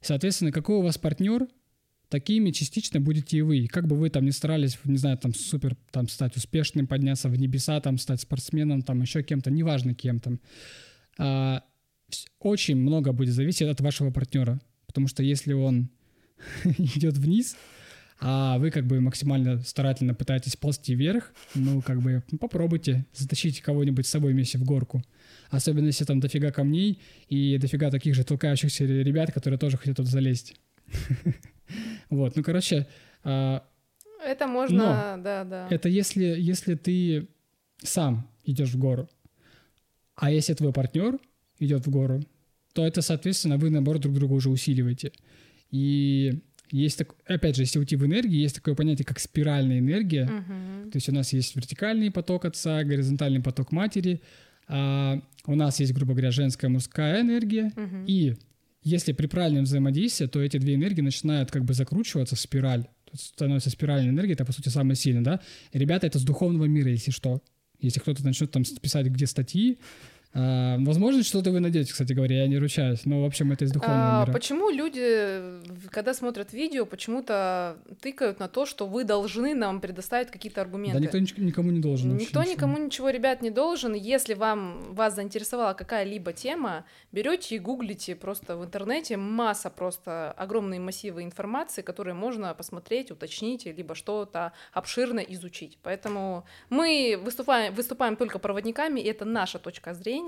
Соответственно, 0.00 0.52
какой 0.52 0.76
у 0.76 0.82
вас 0.82 0.98
партнер, 0.98 1.48
такими 2.08 2.52
частично 2.52 3.00
будете 3.00 3.38
и 3.38 3.42
вы. 3.42 3.66
Как 3.66 3.88
бы 3.88 3.96
вы 3.96 4.08
там 4.08 4.24
ни 4.24 4.30
старались, 4.30 4.78
не 4.84 4.98
знаю, 4.98 5.18
там 5.18 5.34
супер 5.34 5.76
там 5.90 6.06
стать 6.06 6.36
успешным, 6.36 6.86
подняться 6.86 7.28
в 7.28 7.36
небеса, 7.36 7.80
там 7.80 7.98
стать 7.98 8.20
спортсменом, 8.20 8.82
там 8.82 9.02
еще 9.02 9.24
кем-то, 9.24 9.50
неважно 9.50 9.94
кем 9.94 10.20
там. 10.20 10.38
А, 11.18 11.64
очень 12.38 12.76
много 12.76 13.10
будет 13.10 13.34
зависеть 13.34 13.62
от 13.62 13.80
вашего 13.80 14.12
партнера. 14.12 14.60
Потому 14.92 15.08
что 15.08 15.22
если 15.22 15.54
он 15.54 15.88
идет 16.64 17.16
вниз, 17.16 17.56
а 18.20 18.58
вы 18.58 18.70
как 18.70 18.86
бы 18.86 19.00
максимально 19.00 19.58
старательно 19.62 20.14
пытаетесь 20.14 20.54
ползти 20.54 20.94
вверх, 20.94 21.32
ну, 21.54 21.80
как 21.80 22.02
бы 22.02 22.22
ну, 22.30 22.38
попробуйте 22.38 23.06
затащить 23.14 23.62
кого-нибудь 23.62 24.06
с 24.06 24.10
собой 24.10 24.32
вместе 24.32 24.58
в 24.58 24.64
горку. 24.64 25.02
Особенно 25.50 25.86
если 25.86 26.04
там 26.04 26.20
дофига 26.20 26.52
камней 26.52 27.00
и 27.28 27.58
дофига 27.58 27.90
таких 27.90 28.14
же 28.14 28.22
толкающихся 28.22 28.84
ребят, 28.84 29.32
которые 29.32 29.58
тоже 29.58 29.76
хотят 29.76 29.96
тут 29.96 30.06
залезть. 30.06 30.56
Вот, 32.10 32.36
ну, 32.36 32.42
короче... 32.42 32.86
А, 33.24 33.64
это 34.22 34.46
можно, 34.46 35.18
да, 35.24 35.42
да. 35.44 35.68
Это 35.70 35.88
если, 35.88 36.24
если 36.24 36.74
ты 36.74 37.28
сам 37.78 38.28
идешь 38.44 38.74
в 38.74 38.78
гору. 38.78 39.08
А 40.14 40.30
если 40.30 40.52
твой 40.52 40.74
партнер 40.74 41.18
идет 41.58 41.86
в 41.86 41.90
гору, 41.90 42.22
то 42.72 42.86
это, 42.86 43.02
соответственно, 43.02 43.58
вы, 43.58 43.70
наоборот, 43.70 44.02
друг 44.02 44.14
друга 44.14 44.32
уже 44.32 44.50
усиливаете. 44.50 45.12
И 45.70 46.40
есть, 46.70 46.98
так, 46.98 47.14
опять 47.26 47.56
же, 47.56 47.62
если 47.62 47.78
уйти 47.78 47.96
в 47.96 48.06
энергии, 48.06 48.36
есть 48.36 48.54
такое 48.54 48.74
понятие, 48.74 49.04
как 49.04 49.18
спиральная 49.18 49.78
энергия. 49.78 50.24
Uh-huh. 50.24 50.90
То 50.90 50.96
есть 50.96 51.08
у 51.08 51.12
нас 51.12 51.32
есть 51.32 51.54
вертикальный 51.54 52.10
поток 52.10 52.46
отца, 52.46 52.82
горизонтальный 52.82 53.40
поток 53.40 53.72
матери. 53.72 54.22
А 54.68 55.20
у 55.46 55.54
нас 55.54 55.80
есть, 55.80 55.92
грубо 55.92 56.12
говоря, 56.12 56.30
женская, 56.30 56.68
мужская 56.68 57.20
энергия. 57.20 57.72
Uh-huh. 57.76 58.04
И 58.06 58.36
если 58.82 59.12
при 59.12 59.26
правильном 59.26 59.64
взаимодействии, 59.64 60.26
то 60.26 60.40
эти 60.40 60.56
две 60.56 60.74
энергии 60.74 61.02
начинают 61.02 61.50
как 61.50 61.64
бы 61.64 61.74
закручиваться 61.74 62.36
в 62.36 62.40
спираль. 62.40 62.86
Тут 63.10 63.20
становится 63.20 63.68
спиральная 63.68 64.10
энергия, 64.10 64.32
это, 64.32 64.46
по 64.46 64.52
сути, 64.52 64.70
самое 64.70 64.96
сильное, 64.96 65.22
да? 65.22 65.40
И, 65.72 65.78
ребята, 65.78 66.06
это 66.06 66.18
с 66.18 66.24
духовного 66.24 66.64
мира, 66.64 66.90
если 66.90 67.10
что. 67.10 67.42
Если 67.80 68.00
кто-то 68.00 68.24
начнет 68.24 68.50
там 68.50 68.62
писать 68.64 69.06
где 69.08 69.26
статьи, 69.26 69.78
А, 70.34 70.78
возможно, 70.78 71.22
что-то 71.22 71.50
вы 71.50 71.60
найдете, 71.60 71.92
кстати 71.92 72.14
говоря, 72.14 72.36
я 72.42 72.46
не 72.46 72.58
ручаюсь, 72.58 73.04
но, 73.04 73.22
в 73.22 73.26
общем, 73.26 73.52
это 73.52 73.64
из 73.66 73.72
духовного 73.72 74.02
А, 74.02 74.20
мира. 74.22 74.32
почему 74.32 74.70
люди, 74.70 75.60
когда 75.90 76.14
смотрят 76.14 76.52
видео, 76.54 76.86
почему-то 76.86 77.76
тыкают 78.00 78.40
на 78.40 78.48
то, 78.48 78.64
что 78.64 78.86
вы 78.86 79.04
должны 79.04 79.54
нам 79.54 79.80
предоставить 79.80 80.30
какие-то 80.30 80.62
аргументы? 80.62 80.94
Да 80.98 81.18
никто 81.20 81.42
никому 81.42 81.70
не 81.70 81.80
должен. 81.80 82.10
вообще 82.12 82.24
Никто 82.26 82.40
ничего. 82.40 82.54
никому 82.54 82.78
ничего, 82.78 83.10
ребят, 83.10 83.42
не 83.42 83.50
должен. 83.50 83.92
Если 83.94 84.32
вам 84.32 84.94
вас 84.94 85.14
заинтересовала 85.16 85.74
какая-либо 85.74 86.32
тема, 86.32 86.86
берете 87.12 87.56
и 87.56 87.58
гуглите 87.58 88.14
просто 88.16 88.56
в 88.56 88.64
интернете 88.64 89.18
масса 89.18 89.68
просто 89.68 90.32
огромные 90.32 90.80
массивы 90.80 91.24
информации, 91.24 91.82
которые 91.82 92.14
можно 92.14 92.54
посмотреть, 92.54 93.10
уточнить, 93.10 93.66
либо 93.66 93.94
что-то 93.94 94.52
обширно 94.72 95.20
изучить. 95.20 95.78
Поэтому 95.82 96.44
мы 96.70 97.20
выступаем, 97.22 97.74
выступаем 97.74 98.16
только 98.16 98.38
проводниками, 98.38 98.98
и 99.00 99.04
это 99.08 99.26
наша 99.26 99.58
точка 99.58 99.92
зрения, 99.92 100.21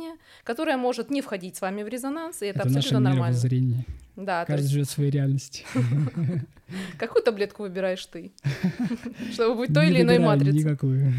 которая 0.44 0.76
может 0.76 1.10
не 1.10 1.20
входить 1.22 1.56
с 1.56 1.60
вами 1.60 1.82
в 1.82 1.88
резонанс, 1.88 2.42
и 2.42 2.46
это, 2.46 2.60
Это 2.60 2.68
наше 2.68 2.78
абсолютно 2.78 3.00
нормально. 3.00 3.22
мировоззрение. 3.32 3.84
Да, 4.16 4.44
Каждый 4.44 4.62
есть 4.62 4.72
живет 4.72 4.88
в 4.88 4.90
своей 4.90 5.10
реальности. 5.10 5.64
какую 6.98 7.22
таблетку 7.24 7.62
выбираешь 7.62 8.04
ты, 8.06 8.32
чтобы 9.32 9.56
быть 9.56 9.74
той 9.74 9.88
или 9.88 10.02
иной 10.02 10.18
матрицей? 10.18 10.60
Никакую. 10.60 11.12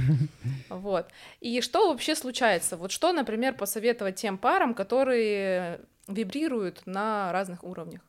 Вот. 0.70 1.08
И 1.42 1.62
что 1.62 1.90
вообще 1.90 2.16
случается? 2.16 2.78
Вот 2.78 2.92
что, 2.92 3.12
например, 3.12 3.54
посоветовать 3.54 4.16
тем 4.16 4.38
парам, 4.38 4.74
которые 4.74 5.82
вибрируют 6.08 6.84
на 6.86 7.32
разных 7.32 7.64
уровнях? 7.64 8.02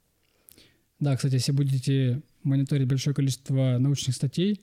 Да, 1.01 1.17
кстати, 1.17 1.35
если 1.35 1.53
будете 1.53 2.23
мониторить 2.43 2.89
большое 2.89 3.15
количество 3.15 3.79
научных 3.79 4.15
статей, 4.15 4.61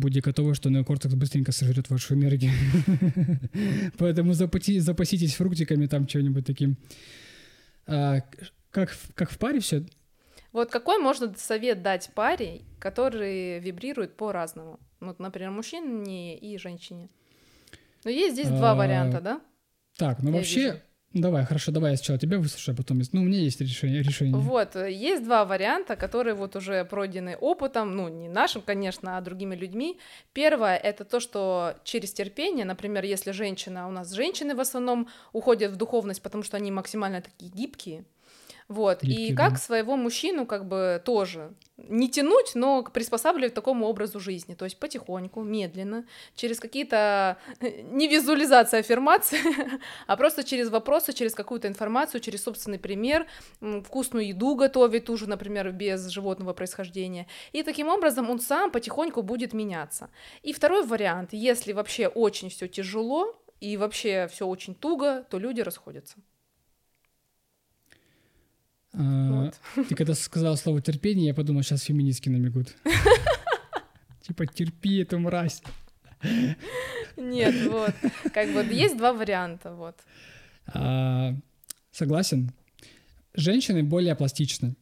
будьте 0.00 0.20
готовы, 0.20 0.54
что 0.54 0.70
неокортекс 0.70 1.14
быстренько 1.14 1.52
сожрет 1.52 1.88
вашу 1.90 2.14
энергию. 2.14 2.52
Поэтому 3.98 4.32
запаситесь 4.34 5.34
фруктиками, 5.34 5.86
там 5.86 6.08
что-нибудь 6.08 6.46
таким. 6.46 6.76
А, 7.86 8.20
как, 8.70 8.90
в- 8.90 9.14
как 9.14 9.30
в 9.30 9.38
паре 9.38 9.60
все? 9.60 9.84
Вот 10.52 10.70
какой 10.70 10.98
можно 10.98 11.32
совет 11.36 11.82
дать 11.82 12.10
паре, 12.14 12.62
который 12.78 13.60
вибрирует 13.60 14.16
по-разному? 14.16 14.80
Вот, 15.00 15.20
например, 15.20 15.50
мужчине 15.50 16.36
и 16.36 16.58
женщине. 16.58 17.08
Но 18.04 18.10
есть 18.10 18.34
здесь 18.34 18.48
два 18.48 18.72
А, 18.72 18.74
варианта, 18.74 19.20
да? 19.20 19.40
Так, 19.96 20.22
ну 20.22 20.32
вообще. 20.32 20.82
Давай, 21.12 21.44
хорошо, 21.44 21.72
давай 21.72 21.92
я 21.92 21.96
сначала 21.96 22.18
тебя 22.18 22.38
выслушаю, 22.38 22.74
а 22.74 22.76
потом... 22.76 23.00
Ну, 23.12 23.20
у 23.20 23.24
меня 23.24 23.38
есть 23.38 23.60
решение. 23.60 24.02
решение. 24.02 24.36
Вот, 24.36 24.76
э, 24.76 24.92
есть 24.92 25.24
два 25.24 25.44
варианта, 25.44 25.96
которые 25.96 26.34
вот 26.34 26.56
уже 26.56 26.84
пройдены 26.84 27.36
опытом, 27.36 27.96
ну, 27.96 28.08
не 28.08 28.28
нашим, 28.28 28.62
конечно, 28.62 29.16
а 29.16 29.20
другими 29.20 29.54
людьми. 29.56 29.98
Первое— 30.32 30.76
это 30.82 31.04
то, 31.04 31.20
что 31.20 31.74
через 31.84 32.12
терпение, 32.12 32.64
например, 32.64 33.04
если 33.04 33.32
женщина, 33.32 33.88
у 33.88 33.90
нас 33.90 34.12
женщины 34.12 34.54
в 34.54 34.60
основном 34.60 35.08
уходят 35.32 35.72
в 35.72 35.76
духовность, 35.76 36.22
потому 36.22 36.44
что 36.44 36.56
они 36.56 36.70
максимально 36.70 37.20
такие 37.20 37.50
гибкие, 37.50 38.04
вот, 38.70 39.02
и 39.02 39.06
Гибкие, 39.08 39.36
как 39.36 39.52
да. 39.54 39.58
своего 39.58 39.96
мужчину 39.96 40.46
как 40.46 40.64
бы 40.64 41.02
тоже 41.04 41.54
не 41.76 42.08
тянуть, 42.08 42.52
но 42.54 42.84
приспосабливать 42.84 43.50
к 43.50 43.54
такому 43.56 43.86
образу 43.86 44.20
жизни, 44.20 44.54
то 44.54 44.64
есть 44.64 44.78
потихоньку, 44.78 45.42
медленно, 45.42 46.06
через 46.36 46.60
какие-то, 46.60 47.36
э, 47.58 47.80
не 47.82 48.06
визуализация 48.06 48.78
аффирмации, 48.78 49.40
а 50.06 50.16
просто 50.16 50.44
через 50.44 50.68
вопросы, 50.70 51.12
через 51.12 51.34
какую-то 51.34 51.66
информацию, 51.66 52.20
через 52.20 52.44
собственный 52.44 52.78
пример, 52.78 53.26
вкусную 53.60 54.28
еду 54.28 54.54
готовить, 54.54 55.06
ту 55.06 55.16
же, 55.16 55.28
например, 55.28 55.72
без 55.72 56.06
животного 56.06 56.52
происхождения. 56.52 57.26
И 57.50 57.64
таким 57.64 57.88
образом 57.88 58.30
он 58.30 58.38
сам 58.38 58.70
потихоньку 58.70 59.22
будет 59.22 59.52
меняться. 59.52 60.10
И 60.42 60.52
второй 60.52 60.86
вариант, 60.86 61.30
если 61.32 61.72
вообще 61.72 62.06
очень 62.06 62.50
все 62.50 62.68
тяжело 62.68 63.36
и 63.58 63.76
вообще 63.76 64.28
все 64.30 64.46
очень 64.46 64.76
туго, 64.76 65.24
то 65.28 65.40
люди 65.40 65.60
расходятся. 65.60 66.18
А, 68.92 69.52
Вот. 69.76 69.86
Ты 69.88 69.94
когда 69.94 70.14
сказал 70.14 70.56
слово 70.56 70.80
терпение, 70.82 71.26
я 71.28 71.34
подумал, 71.34 71.62
сейчас 71.62 71.82
феминистки 71.82 72.28
намекут. 72.28 72.74
Типа, 74.26 74.46
терпи 74.46 74.98
эту 74.98 75.18
мразь. 75.18 75.62
Нет, 77.16 77.54
вот. 77.70 77.94
Как 78.32 78.52
бы 78.52 78.62
есть 78.74 78.96
два 78.96 79.12
варианта, 79.12 79.72
вот. 79.74 79.96
А, 80.66 81.34
Согласен. 81.90 82.52
Женщины 83.34 83.82
более 83.84 84.14
пластичны, 84.16 84.74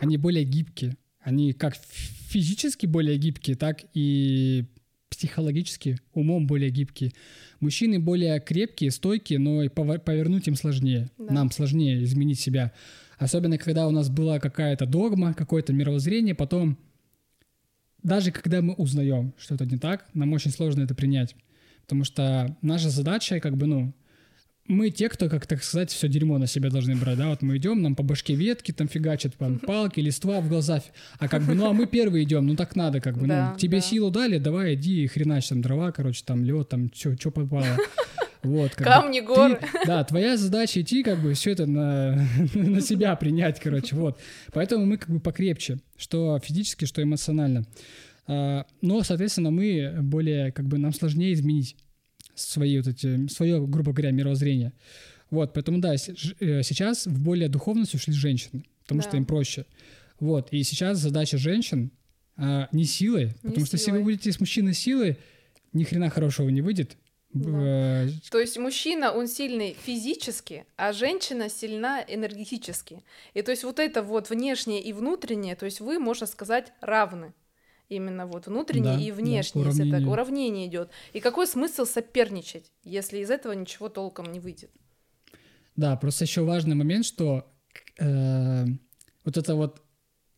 они 0.00 0.16
более 0.16 0.44
гибкие. 0.44 0.96
Они 1.20 1.52
как 1.52 1.74
физически 1.76 2.86
более 2.86 3.16
гибкие, 3.16 3.56
так 3.56 3.82
и 3.94 4.64
психологически, 5.08 5.98
умом 6.12 6.46
более 6.46 6.70
гибкие. 6.70 7.12
Мужчины 7.60 7.98
более 8.00 8.40
крепкие, 8.40 8.90
стойкие, 8.90 9.38
но 9.38 9.62
и 9.62 9.68
повер- 9.68 10.00
повернуть 10.00 10.48
им 10.48 10.56
сложнее. 10.56 11.08
Да. 11.18 11.32
Нам 11.32 11.50
сложнее 11.50 12.02
изменить 12.02 12.40
себя. 12.40 12.72
Особенно, 13.18 13.58
когда 13.58 13.86
у 13.86 13.90
нас 13.90 14.08
была 14.08 14.38
какая-то 14.38 14.86
догма, 14.86 15.34
какое-то 15.34 15.72
мировоззрение, 15.72 16.34
потом, 16.34 16.78
даже 18.02 18.30
когда 18.32 18.60
мы 18.60 18.74
узнаем, 18.74 19.34
что 19.38 19.54
это 19.54 19.66
не 19.66 19.76
так, 19.78 20.06
нам 20.14 20.32
очень 20.32 20.50
сложно 20.50 20.82
это 20.82 20.94
принять. 20.94 21.34
Потому 21.82 22.04
что 22.04 22.56
наша 22.62 22.90
задача, 22.90 23.40
как 23.40 23.56
бы, 23.56 23.66
ну, 23.66 23.94
мы 24.66 24.90
те, 24.90 25.08
кто, 25.10 25.28
как 25.28 25.46
так 25.46 25.62
сказать, 25.62 25.90
все 25.90 26.08
дерьмо 26.08 26.38
на 26.38 26.46
себя 26.46 26.70
должны 26.70 26.96
брать, 26.96 27.18
да, 27.18 27.28
вот 27.28 27.42
мы 27.42 27.58
идем, 27.58 27.82
нам 27.82 27.94
по 27.94 28.02
башке 28.02 28.34
ветки 28.34 28.72
там 28.72 28.88
фигачат, 28.88 29.34
там, 29.36 29.58
палки, 29.66 30.00
листва 30.00 30.40
в 30.40 30.48
глаза, 30.48 30.82
а 31.18 31.28
как 31.28 31.42
бы, 31.42 31.54
ну, 31.54 31.66
а 31.68 31.72
мы 31.72 31.86
первые 31.86 32.24
идем, 32.24 32.46
ну, 32.46 32.56
так 32.56 32.74
надо, 32.74 33.00
как 33.00 33.18
бы, 33.18 33.26
Да, 33.26 33.52
ну, 33.52 33.58
тебе 33.58 33.78
да. 33.78 33.82
силу 33.82 34.10
дали, 34.10 34.38
давай, 34.38 34.74
иди, 34.74 35.06
хренач, 35.06 35.48
там, 35.48 35.60
дрова, 35.60 35.92
короче, 35.92 36.22
там, 36.24 36.44
лед, 36.44 36.68
там, 36.70 36.90
что 36.94 37.30
попало, 37.30 37.66
вот, 38.44 38.70
как 38.72 38.78
бы. 38.78 38.84
Камни, 38.84 39.20
горы. 39.20 39.56
Ты- 39.60 39.86
да, 39.86 40.04
твоя 40.04 40.36
задача 40.36 40.80
идти, 40.80 41.02
как 41.02 41.20
бы, 41.20 41.34
все 41.34 41.50
это 41.52 41.66
на, 41.66 42.26
на 42.54 42.80
себя 42.80 43.16
принять, 43.16 43.58
короче, 43.60 43.96
вот. 43.96 44.20
Поэтому 44.52 44.86
мы 44.86 44.96
как 44.98 45.08
бы 45.10 45.20
покрепче, 45.20 45.78
что 45.96 46.38
физически, 46.42 46.84
что 46.84 47.02
эмоционально. 47.02 47.64
А, 48.26 48.64
Но, 48.80 49.02
соответственно, 49.02 49.50
мы 49.50 49.96
более, 50.00 50.52
как 50.52 50.66
бы, 50.66 50.78
нам 50.78 50.92
сложнее 50.92 51.32
изменить 51.32 51.76
свои 52.34 52.76
вот 52.78 52.86
эти, 52.88 53.26
свое, 53.28 53.64
грубо 53.66 53.92
говоря, 53.92 54.10
мировоззрение. 54.10 54.72
Вот, 55.30 55.52
поэтому, 55.52 55.78
да, 55.80 55.94
э, 55.94 55.98
сейчас 55.98 57.06
в 57.06 57.20
более 57.22 57.48
духовность 57.48 57.94
ушли 57.94 58.12
женщины, 58.12 58.64
потому 58.82 59.02
что 59.02 59.12
Да. 59.12 59.18
им 59.18 59.24
проще. 59.24 59.66
Вот, 60.20 60.48
и 60.52 60.62
сейчас 60.62 60.98
задача 60.98 61.38
женщин 61.38 61.90
а, 62.36 62.68
не 62.72 62.84
силой, 62.84 63.26
Не 63.42 63.48
потому 63.50 63.66
что 63.66 63.76
если 63.76 63.90
вы 63.92 63.98
силой. 63.98 64.02
будете 64.04 64.32
с 64.32 64.40
мужчиной 64.40 64.74
силой, 64.74 65.18
ни 65.72 65.84
хрена 65.84 66.08
хорошего 66.10 66.48
не 66.48 66.62
выйдет. 66.62 66.96
Да. 67.34 68.04
э, 68.04 68.08
То 68.30 68.38
есть 68.40 68.56
мужчина, 68.58 69.12
он 69.12 69.26
сильный 69.28 69.76
физически, 69.78 70.64
а 70.76 70.92
женщина 70.92 71.48
сильна 71.50 72.02
энергетически. 72.06 73.02
И 73.34 73.42
то 73.42 73.50
есть 73.50 73.64
вот 73.64 73.78
это 73.78 74.02
вот 74.02 74.30
внешнее 74.30 74.80
и 74.82 74.92
внутреннее, 74.92 75.56
то 75.56 75.66
есть 75.66 75.80
вы, 75.80 75.98
можно 75.98 76.26
сказать, 76.26 76.72
равны. 76.80 77.34
Именно 77.90 78.26
вот 78.26 78.46
внутреннее 78.46 78.94
Да, 78.96 79.00
и 79.00 79.10
да, 79.10 79.14
внешнее, 79.16 79.64
если 79.66 79.82
так 79.82 79.86
уравнение. 80.00 80.10
уравнение 80.12 80.66
идет. 80.68 80.90
И 81.12 81.20
какой 81.20 81.46
смысл 81.46 81.84
соперничать, 81.84 82.72
если 82.82 83.18
из 83.18 83.30
этого 83.30 83.52
ничего 83.52 83.88
толком 83.90 84.32
не 84.32 84.40
выйдет? 84.40 84.70
Да, 85.76 85.94
просто 85.96 86.24
еще 86.24 86.42
важный 86.42 86.76
момент, 86.76 87.04
что 87.04 87.44
э, 87.98 88.64
вот 89.24 89.36
это 89.36 89.54
вот, 89.54 89.82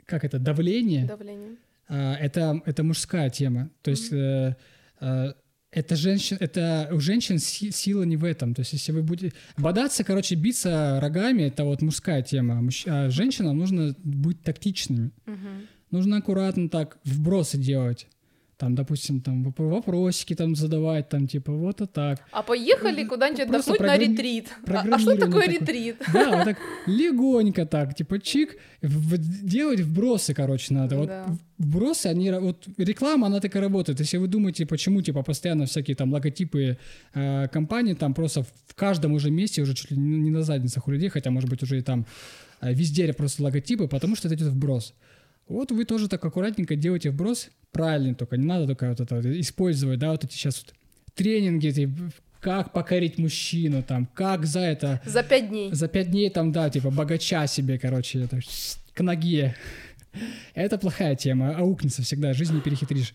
как 0.07 0.25
это, 0.25 0.39
давление, 0.39 1.07
Давление. 1.07 1.57
а, 1.89 2.15
это, 2.17 2.61
это 2.65 2.83
мужская 2.83 3.31
тема. 3.31 3.71
То 3.83 3.91
есть 3.93 4.13
э, 4.13 4.57
э, 5.01 5.35
это 5.77 5.95
женщин, 5.95 6.39
это 6.41 6.89
у 6.91 7.01
женщин 7.01 7.39
си- 7.39 7.71
сила 7.71 8.03
не 8.05 8.17
в 8.17 8.25
этом. 8.25 8.55
То 8.55 8.61
есть 8.63 8.73
если 8.73 8.93
вы 8.93 9.03
будете 9.03 9.35
бодаться, 9.59 10.05
короче, 10.05 10.35
биться 10.35 10.99
рогами, 11.03 11.43
это 11.43 11.65
вот 11.65 11.83
мужская 11.83 12.23
тема. 12.23 12.67
А 12.87 13.11
женщинам 13.11 13.59
нужно 13.59 13.95
быть 14.03 14.43
тактичными. 14.43 15.11
Мгм. 15.27 15.67
Нужно 15.91 16.17
аккуратно 16.17 16.71
так 16.71 16.99
вбросы 17.05 17.59
делать. 17.59 18.07
Там, 18.59 18.75
допустим, 18.75 19.21
там 19.21 19.45
воп- 19.47 19.69
вопросики 19.69 20.35
там 20.35 20.57
задавать, 20.57 21.11
там 21.11 21.27
типа 21.27 21.53
вот 21.53 21.83
а 21.83 21.87
так. 21.87 22.21
А 22.33 22.43
поехали 22.43 23.03
Ну, 23.03 23.09
куда-нибудь 23.11 23.41
отдохнуть 23.43 23.81
на 23.81 23.87
программи- 23.87 24.05
ретрит. 24.13 24.49
А- 24.67 24.85
А, 24.95 24.99
что 24.99 25.17
такое 25.17 25.47
ретрит? 25.47 25.97
Да, 26.15 26.37
вот 26.37 26.45
так 26.45 26.57
легонько 26.87 27.67
так, 27.67 27.95
типа 27.95 28.19
чик, 28.19 28.57
в- 28.83 29.19
делать 29.47 29.81
вбросы, 29.81 30.33
короче, 30.35 30.73
надо. 30.75 30.97
Вот 30.97 31.09
Да. 31.09 31.27
вбросы, 31.59 32.07
они, 32.07 32.31
вот 32.31 32.67
реклама, 32.79 33.27
она 33.27 33.41
так 33.41 33.55
и 33.57 33.59
работает. 33.61 34.01
Если 34.01 34.17
вы 34.17 34.27
думаете, 34.27 34.65
почему, 34.65 35.03
типа, 35.03 35.23
постоянно 35.23 35.67
всякие 35.67 35.95
там 35.95 36.13
логотипы 36.13 36.79
э, 37.15 37.49
компаний, 37.49 37.95
там 37.95 38.15
просто 38.15 38.43
в- 38.43 38.75
каждом 38.75 39.13
уже 39.13 39.31
месте, 39.31 39.63
уже 39.63 39.75
чуть 39.75 39.91
ли 39.91 39.99
не 39.99 40.19
не 40.19 40.31
на 40.31 40.43
задницах 40.43 40.89
у 40.89 40.91
людей, 40.93 41.11
хотя, 41.11 41.31
может 41.31 41.51
быть, 41.51 41.63
уже 41.63 41.79
и 41.79 41.83
там 41.83 42.07
э, 42.63 42.73
везде 42.73 43.13
просто 43.13 43.43
логотипы, 43.43 43.87
потому 43.87 44.17
что 44.17 44.29
это 44.29 44.35
идет 44.35 44.49
вброс. 44.49 44.95
Вот 45.49 45.71
вы 45.71 45.85
тоже 45.85 46.09
так 46.09 46.25
аккуратненько 46.25 46.75
делаете 46.77 47.11
вброс, 47.11 47.51
правильно 47.73 48.15
только, 48.15 48.37
не 48.37 48.47
надо 48.47 48.67
только 48.67 48.89
вот 48.89 49.01
это 49.01 49.15
вот 49.17 49.27
использовать, 49.27 49.99
да, 49.99 50.11
вот 50.13 50.25
эти 50.25 50.33
сейчас 50.33 50.65
вот 50.65 50.75
тренинги, 51.15 51.69
эти, 51.69 51.93
как 52.41 52.73
покорить 52.73 53.19
мужчину, 53.19 53.83
там, 53.83 54.07
как 54.07 54.45
за 54.45 54.61
это 54.61 55.01
За 55.05 55.23
пять 55.23 55.49
дней. 55.49 55.73
за 55.73 55.87
пять 55.89 56.11
дней 56.11 56.31
там, 56.31 56.51
да, 56.53 56.69
типа, 56.69 56.91
богача 56.91 57.47
себе, 57.47 57.79
короче, 57.79 58.23
это, 58.25 58.41
к 58.95 59.01
ноге. 59.03 59.55
Это 60.55 60.79
плохая 60.79 61.15
тема, 61.15 61.55
аукнется 61.57 62.03
всегда, 62.03 62.33
жизнь 62.33 62.55
не 62.55 62.61
перехитришь. 62.63 63.15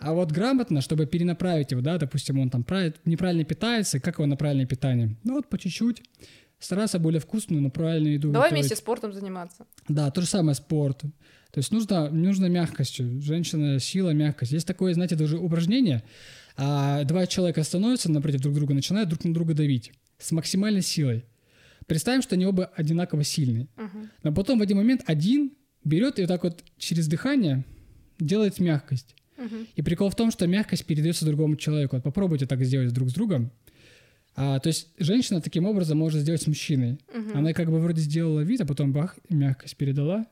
А, 0.00 0.12
вот 0.12 0.32
грамотно, 0.32 0.80
чтобы 0.80 1.06
перенаправить 1.06 1.70
его, 1.70 1.80
да, 1.80 1.96
допустим, 1.96 2.40
он 2.40 2.50
там 2.50 2.64
правиль- 2.64 2.94
неправильно 3.04 3.44
питается, 3.44 4.00
как 4.00 4.16
его 4.18 4.26
на 4.26 4.36
правильное 4.36 4.66
питание? 4.66 5.16
Ну 5.22 5.34
вот 5.34 5.48
по 5.48 5.56
чуть-чуть. 5.58 6.02
Стараться 6.58 6.98
более 6.98 7.20
вкусную, 7.20 7.62
но 7.62 7.70
правильную 7.70 8.14
еду 8.14 8.32
Давай 8.32 8.48
готовить. 8.50 8.64
вместе 8.66 8.76
спортом 8.76 9.12
заниматься. 9.14 9.64
Да, 9.88 10.10
то 10.10 10.20
же 10.20 10.26
самое 10.26 10.54
спорт. 10.54 11.02
То 11.52 11.58
есть 11.58 11.72
нужно, 11.72 12.10
нужно 12.10 12.46
мягкостью. 12.46 13.20
Женщина, 13.20 13.80
сила, 13.80 14.10
мягкость. 14.10 14.52
Есть 14.52 14.66
такое, 14.66 14.94
знаете, 14.94 15.16
даже 15.16 15.38
упражнение. 15.38 16.02
А, 16.56 17.02
два 17.04 17.26
человека 17.26 17.62
становятся 17.64 18.10
напротив 18.10 18.40
друг 18.40 18.54
друга, 18.54 18.74
начинают 18.74 19.08
друг 19.08 19.24
на 19.24 19.34
друга 19.34 19.54
давить 19.54 19.92
с 20.18 20.30
максимальной 20.30 20.82
силой. 20.82 21.24
Представим, 21.86 22.22
что 22.22 22.36
они 22.36 22.46
оба 22.46 22.66
одинаково 22.76 23.24
сильные. 23.24 23.66
Мгм. 23.76 24.10
Но 24.22 24.32
потом 24.32 24.58
в 24.58 24.62
один 24.62 24.76
момент 24.76 25.02
один 25.06 25.52
берет 25.84 26.18
и 26.18 26.22
вот 26.22 26.28
так 26.28 26.44
вот 26.44 26.62
через 26.78 27.08
дыхание 27.08 27.64
делает 28.20 28.60
мягкость. 28.60 29.16
Мгм. 29.36 29.66
И 29.74 29.82
прикол 29.82 30.10
в 30.10 30.14
том, 30.14 30.30
что 30.30 30.46
мягкость 30.46 30.84
передается 30.84 31.24
другому 31.24 31.56
человеку. 31.56 31.96
Вот 31.96 32.04
попробуйте 32.04 32.46
так 32.46 32.62
сделать 32.62 32.92
друг 32.92 33.10
с 33.10 33.14
другом. 33.14 33.50
А, 34.36 34.60
то 34.60 34.68
есть 34.68 34.88
женщина 34.98 35.40
таким 35.40 35.66
образом 35.66 35.98
может 35.98 36.20
сделать 36.20 36.42
с 36.42 36.46
мужчиной. 36.46 37.00
Мгм. 37.12 37.38
Она 37.38 37.52
как 37.54 37.70
бы 37.70 37.80
вроде 37.80 38.02
сделала 38.02 38.40
вид, 38.40 38.60
а 38.60 38.66
потом 38.66 38.92
бах, 38.92 39.18
мягкость 39.28 39.76
передала. 39.76 40.26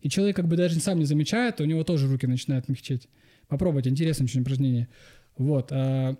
И 0.00 0.08
человек 0.08 0.36
как 0.36 0.48
бы 0.48 0.56
даже 0.56 0.80
сам 0.80 0.98
не 0.98 1.04
замечает, 1.04 1.60
у 1.60 1.64
него 1.64 1.84
тоже 1.84 2.08
руки 2.08 2.26
начинают 2.26 2.68
мягчеть. 2.68 3.08
Попробуйте, 3.48 3.90
интересное 3.90 4.24
очень 4.24 4.42
упражнение. 4.42 4.88
Вот. 5.36 5.72
а 5.72 6.16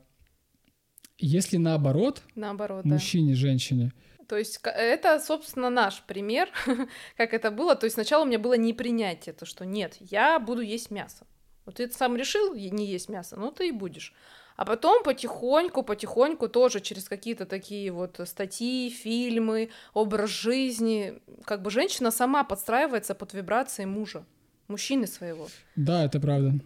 если 1.18 1.58
наоборот, 1.58 2.22
Наоборот, 2.34 2.82
да. 2.84 2.94
мужчине, 2.94 3.34
женщине, 3.34 3.92
То 4.26 4.36
есть 4.38 4.60
это, 4.64 5.20
собственно, 5.20 5.68
наш 5.68 6.02
пример, 6.02 6.48
как 7.16 7.34
это 7.34 7.50
было. 7.50 7.74
То 7.76 7.84
есть 7.84 7.94
сначала 7.94 8.24
у 8.24 8.26
меня 8.26 8.38
было 8.38 8.56
непринятие, 8.56 9.34
то, 9.34 9.44
что 9.44 9.66
нет, 9.66 9.96
я 10.00 10.38
буду 10.38 10.62
есть 10.62 10.90
мясо. 10.90 11.26
Вот 11.66 11.76
ты 11.76 11.90
сам 11.90 12.16
решил 12.16 12.54
не 12.54 12.86
есть 12.86 13.08
мясо, 13.08 13.36
ну 13.36 13.50
ты 13.50 13.68
и 13.68 13.72
будешь. 13.72 14.14
А 14.60 14.66
потом 14.66 15.02
потихоньку, 15.02 15.82
потихоньку 15.82 16.46
тоже 16.46 16.80
через 16.80 17.08
какие-то 17.08 17.46
такие 17.46 17.90
вот 17.90 18.20
статьи, 18.26 18.90
фильмы, 18.90 19.70
образ 19.94 20.28
жизни, 20.28 21.14
как 21.46 21.62
бы 21.62 21.70
женщина 21.70 22.10
сама 22.10 22.44
подстраивается 22.44 23.14
под 23.14 23.32
вибрации 23.32 23.86
мужа, 23.86 24.26
мужчины 24.68 25.06
своего. 25.06 25.48
да, 25.76 26.04
это 26.04 26.20
правда. 26.20 26.60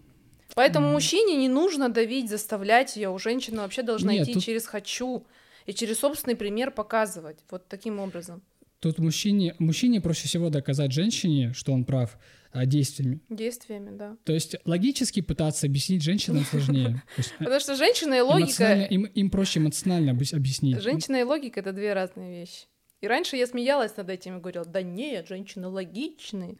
Поэтому 0.56 0.86
Мгм. 0.86 0.94
мужчине 0.94 1.36
не 1.36 1.48
нужно 1.48 1.88
давить, 1.88 2.28
заставлять 2.28 2.96
ее. 2.96 3.10
У 3.10 3.18
женщины 3.20 3.58
вообще 3.58 3.82
должна 3.82 4.12
Нет, 4.12 4.24
идти 4.24 4.34
тут- 4.34 4.42
через 4.44 4.66
хочу 4.66 5.24
и 5.66 5.72
через 5.72 6.00
собственный 6.00 6.34
пример 6.34 6.72
показывать. 6.72 7.38
Вот 7.48 7.68
таким 7.68 8.00
образом. 8.00 8.42
Тут 8.80 8.98
мужчине, 8.98 9.54
мужчине 9.60 10.00
проще 10.00 10.26
всего 10.26 10.50
доказать 10.50 10.90
женщине, 10.90 11.52
что 11.54 11.72
он 11.72 11.84
прав, 11.84 12.18
действиями. 12.54 13.20
Действиями, 13.28 13.96
да. 13.96 14.16
То 14.24 14.32
есть 14.32 14.56
логически 14.64 15.20
пытаться 15.20 15.66
объяснить 15.66 16.02
женщинам 16.02 16.44
сложнее. 16.44 17.02
Потому 17.38 17.60
что 17.60 17.76
женщина 17.76 18.14
и 18.14 18.20
логика... 18.20 18.82
им, 18.82 19.30
проще 19.30 19.60
эмоционально 19.60 20.10
объяс- 20.10 20.34
объяснить. 20.34 20.80
Женщина 20.80 21.16
и 21.16 21.22
логика— 21.22 21.60
это 21.60 21.72
две 21.72 21.92
разные 21.92 22.40
вещи. 22.40 22.66
И 23.00 23.06
раньше 23.06 23.36
я 23.36 23.46
смеялась 23.46 23.96
над 23.96 24.08
этим 24.08 24.38
и 24.38 24.40
говорила, 24.40 24.64
да 24.64 24.82
нет, 24.82 25.28
женщины 25.28 25.68
логичные. 25.68 26.56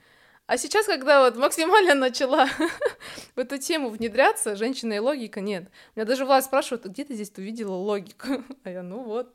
А 0.47 0.59
сейчас, 0.59 0.85
когда 0.87 1.23
вот 1.23 1.37
максимально 1.37 1.95
начала 1.95 2.47
в 3.35 3.39
эту 3.39 3.57
тему 3.57 3.89
внедряться, 3.89 4.57
женщина 4.57 4.93
и 4.93 4.99
логика 4.99 5.41
нет. 5.41 5.71
Меня 5.97 6.05
даже 6.05 6.27
Влад 6.27 6.45
спрашивает, 6.45 6.85
«А 6.85 6.91
где 6.91 7.05
ты 7.05 7.15
здесь 7.15 7.33
увидела 7.37 7.75
логику? 7.75 8.45
А 8.65 8.71
я, 8.71 8.83
ну 8.83 9.03
вот. 9.03 9.35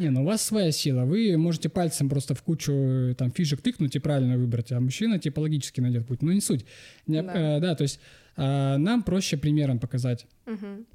Не, 0.00 0.08
ну 0.10 0.22
у 0.22 0.24
вас 0.24 0.42
своя 0.42 0.72
сила. 0.72 1.04
Вы 1.04 1.36
можете 1.36 1.68
пальцем 1.68 2.08
просто 2.08 2.34
в 2.34 2.42
кучу 2.42 2.72
э, 2.72 3.14
там 3.18 3.30
фишек 3.30 3.60
тыкнуть 3.60 3.94
и 3.96 3.98
правильно 3.98 4.38
выбрать, 4.38 4.72
а 4.72 4.80
мужчина 4.80 5.18
типа 5.18 5.40
логически 5.40 5.80
найдет 5.82 6.06
путь. 6.06 6.22
Ну 6.22 6.32
не 6.32 6.40
суть. 6.40 6.64
Не- 7.06 7.22
Да. 7.22 7.56
э, 7.58 7.60
да, 7.60 7.74
то 7.74 7.82
есть 7.82 8.00
а, 8.36 8.78
нам 8.78 9.02
проще 9.02 9.36
примером 9.36 9.78
показать. 9.78 10.26
Мгм. 10.46 10.86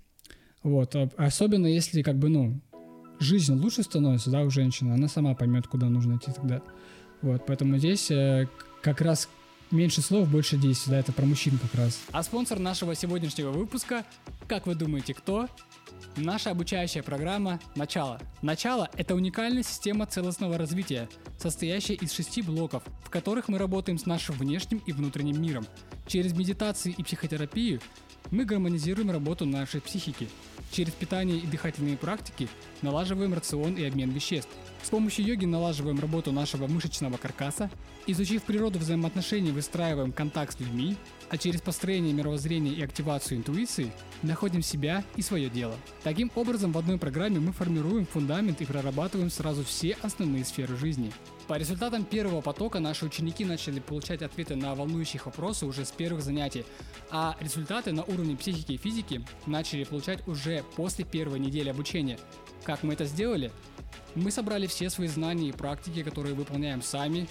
Вот. 0.63 0.95
а- 0.95 1.09
Особенно 1.17 1.67
если 1.67 2.01
как 2.01 2.17
бы, 2.17 2.29
ну, 2.29 2.59
жизнь 3.19 3.53
лучше 3.53 3.83
становится, 3.83 4.31
да, 4.31 4.41
у 4.41 4.49
женщины, 4.49 4.93
она 4.93 5.07
сама 5.07 5.35
поймет, 5.35 5.67
куда 5.67 5.87
нужно 5.87 6.17
идти 6.17 6.31
тогда. 6.35 6.61
Вот, 7.21 7.45
поэтому 7.45 7.77
здесь 7.77 8.09
э, 8.09 8.47
как 8.81 9.01
раз 9.01 9.29
меньше 9.69 10.01
слов, 10.01 10.29
больше 10.31 10.57
действий, 10.57 10.91
да, 10.93 10.99
это 10.99 11.11
про 11.11 11.25
мужчин 11.27 11.59
как 11.59 11.75
раз. 11.75 11.99
А 12.11 12.23
спонсор 12.23 12.57
нашего 12.57 12.95
сегодняшнего 12.95 13.51
выпуска, 13.51 14.03
как 14.47 14.65
вы 14.65 14.73
думаете, 14.73 15.13
кто? 15.13 15.47
Наша 16.17 16.51
обучающая 16.51 17.03
программа 17.03 17.59
«Начало». 17.75 18.21
«Начало»— 18.41 18.89
это 18.97 19.15
уникальная 19.15 19.63
система 19.63 20.05
целостного 20.05 20.57
развития, 20.57 21.09
состоящая 21.37 21.95
из 21.95 22.13
шести 22.13 22.41
блоков, 22.41 22.83
в 23.03 23.09
которых 23.09 23.49
мы 23.49 23.57
работаем 23.57 23.97
с 23.97 24.05
нашим 24.05 24.35
внешним 24.35 24.81
и 24.85 24.93
внутренним 24.93 25.41
миром. 25.41 25.65
Через 26.07 26.33
медитации 26.33 26.95
и 26.97 27.03
психотерапию 27.03 27.81
мы 28.31 28.45
гармонизируем 28.45 29.11
работу 29.11 29.45
нашей 29.45 29.81
психики. 29.81 30.29
Через 30.71 30.93
питание 30.93 31.37
и 31.37 31.47
дыхательные 31.47 31.97
практики 31.97 32.49
налаживаем 32.81 33.33
рацион 33.33 33.75
и 33.75 33.83
обмен 33.83 34.09
веществ. 34.11 34.49
С 34.83 34.89
помощью 34.89 35.25
йоги 35.25 35.45
налаживаем 35.45 35.99
работу 35.99 36.31
нашего 36.31 36.67
мышечного 36.67 37.17
каркаса, 37.17 37.69
изучив 38.07 38.43
природу 38.43 38.79
взаимоотношений, 38.79 39.51
выстраиваем 39.51 40.11
контакт 40.11 40.55
с 40.55 40.59
людьми, 40.59 40.95
а 41.29 41.37
через 41.37 41.61
построение 41.61 42.13
мировоззрения 42.13 42.71
и 42.71 42.83
активацию 42.83 43.37
интуиции 43.37 43.91
находим 44.21 44.61
себя 44.61 45.03
и 45.15 45.21
свое 45.21 45.49
дело. 45.49 45.75
Таким 46.03 46.31
образом, 46.35 46.71
в 46.71 46.77
одной 46.77 46.97
программе 46.97 47.39
мы 47.39 47.51
формируем 47.51 48.05
фундамент 48.05 48.61
и 48.61 48.65
прорабатываем 48.65 49.29
сразу 49.29 49.63
все 49.63 49.97
основные 50.01 50.45
сферы 50.45 50.75
жизни. 50.77 51.11
По 51.47 51.57
результатам 51.57 52.05
первого 52.05 52.41
потока 52.41 52.79
наши 52.79 53.05
ученики 53.05 53.45
начали 53.45 53.79
получать 53.79 54.23
ответы 54.23 54.55
на 54.55 54.73
волнующих 54.73 55.27
вопросы 55.27 55.67
уже 55.67 55.85
с 55.85 55.91
первых 55.91 56.23
занятий, 56.23 56.65
а 57.11 57.37
результаты 57.39 57.91
на 57.91 58.03
уровне 58.03 58.35
психики 58.35 58.73
и 58.73 58.77
физики 58.77 59.23
начали 59.45 59.83
получать 59.83 60.27
уже 60.27 60.63
после 60.75 61.05
первой 61.05 61.39
недели 61.39 61.69
обучения. 61.69 62.17
Как 62.63 62.81
мы 62.81 62.93
это 62.93 63.05
сделали? 63.05 63.51
Мы 64.15 64.31
собрали 64.31 64.65
все 64.65 64.89
свои 64.89 65.07
знания 65.07 65.49
и 65.49 65.51
практики, 65.51 66.01
которые 66.01 66.33
выполняем 66.33 66.81
сами, 66.81 67.27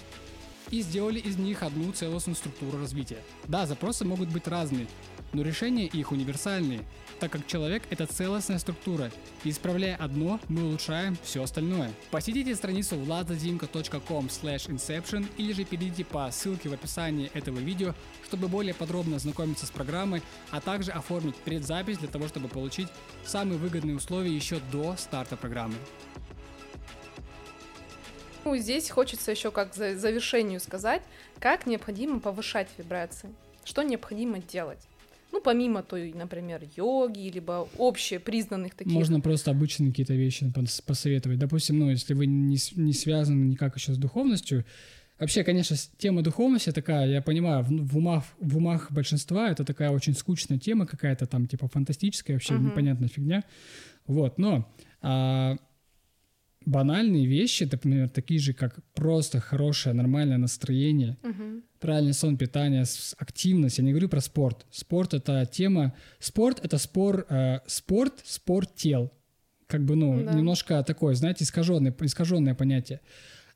и 0.71 0.81
сделали 0.81 1.19
из 1.19 1.37
них 1.37 1.63
одну 1.63 1.91
целостную 1.91 2.35
структуру 2.35 2.77
развития. 2.79 3.19
Да, 3.47 3.65
запросы 3.65 4.05
могут 4.05 4.29
быть 4.29 4.47
разные, 4.47 4.87
но 5.33 5.41
решения 5.41 5.85
их 5.85 6.11
универсальные, 6.11 6.81
так 7.19 7.31
как 7.31 7.47
человек– 7.47 7.83
это 7.89 8.05
целостная 8.07 8.59
структура, 8.59 9.11
и 9.43 9.49
исправляя 9.49 9.95
одно, 9.95 10.39
мы 10.49 10.63
улучшаем 10.63 11.17
все 11.23 11.43
остальное. 11.43 11.91
Посетите 12.11 12.55
страницу 12.55 12.95
vladazimko.com 12.95 14.27
inception 14.27 15.25
или 15.37 15.53
же 15.53 15.65
перейдите 15.65 16.05
по 16.05 16.29
ссылке 16.31 16.69
в 16.69 16.73
описании 16.73 17.31
этого 17.33 17.59
видео, 17.59 17.93
чтобы 18.25 18.47
более 18.47 18.73
подробно 18.73 19.17
ознакомиться 19.17 19.65
с 19.65 19.71
программой, 19.71 20.21
а 20.51 20.61
также 20.61 20.91
оформить 20.91 21.35
предзапись 21.35 21.97
для 21.97 22.07
того, 22.07 22.27
чтобы 22.27 22.47
получить 22.47 22.87
самые 23.25 23.57
выгодные 23.57 23.95
условия 23.95 24.35
еще 24.35 24.59
до 24.71 24.95
старта 24.97 25.37
программы. 25.37 25.75
Ну, 28.45 28.55
здесь 28.57 28.91
хочется 28.91 29.31
еще 29.31 29.49
как 29.51 29.73
за 29.73 29.97
завершению 29.97 30.59
сказать, 30.59 31.01
как 31.39 31.65
необходимо 31.65 32.19
повышать 32.19 32.67
вибрации, 32.77 33.29
что 33.63 33.81
необходимо 33.81 34.37
делать. 34.39 34.79
Ну, 35.31 35.41
помимо 35.41 35.81
той, 35.81 36.13
например, 36.13 36.61
йоги, 36.77 37.27
либо 37.29 37.67
общепризнанных 37.77 38.75
таких. 38.75 38.93
Можно 38.93 39.19
просто 39.19 39.49
обычные 39.51 39.89
какие-то 39.89 40.13
вещи 40.13 40.43
пос- 40.43 40.81
посоветовать. 40.85 41.39
Допустим, 41.39 41.79
ну, 41.79 41.89
если 41.89 42.13
вы 42.13 42.27
не, 42.27 42.57
не 42.75 42.93
связаны 42.93 43.43
никак 43.45 43.75
еще 43.75 43.93
с 43.93 43.97
духовностью, 43.97 44.63
вообще, 45.19 45.43
конечно, 45.43 45.75
тема 45.97 46.21
духовности 46.21 46.71
такая, 46.71 47.07
я 47.09 47.21
понимаю, 47.23 47.63
в, 47.63 47.69
в 47.69 47.97
умах, 47.97 48.23
в 48.39 48.57
умах 48.57 48.91
большинства 48.91 49.49
это 49.49 49.65
такая 49.65 49.89
очень 49.89 50.13
скучная 50.13 50.59
тема 50.59 50.85
какая-то 50.85 51.25
там, 51.25 51.47
типа 51.47 51.67
фантастическая, 51.67 52.35
вообще 52.35 52.53
Мгм. 52.53 52.67
непонятная 52.67 53.09
фигня. 53.09 53.43
Вот, 54.05 54.37
но 54.37 54.71
а, 55.01 55.57
банальные 56.65 57.25
вещи, 57.27 57.67
например, 57.71 58.09
такие 58.09 58.39
же, 58.39 58.53
как 58.53 58.79
просто 58.93 59.39
хорошее, 59.39 59.93
нормальное 59.95 60.37
настроение, 60.37 61.17
Мгм. 61.23 61.63
правильный 61.79 62.13
сон, 62.13 62.37
питание, 62.37 62.83
активность. 63.17 63.77
Я 63.77 63.83
не 63.83 63.91
говорю 63.91 64.09
про 64.09 64.21
спорт. 64.21 64.65
Спорт 64.71 65.13
это 65.13 65.45
тема. 65.45 65.93
Спорт 66.19 66.59
это 66.63 66.77
спор. 66.77 67.25
э, 67.29 67.59
спорт, 67.67 68.13
спорт 68.25 68.75
тел. 68.75 69.11
Как 69.67 69.83
бы, 69.85 69.95
ну, 69.95 70.23
Да. 70.23 70.33
немножко 70.33 70.83
такое, 70.83 71.15
знаете, 71.15 71.43
искаженное, 71.43 71.93
искаженное 72.01 72.53
понятие. 72.55 72.99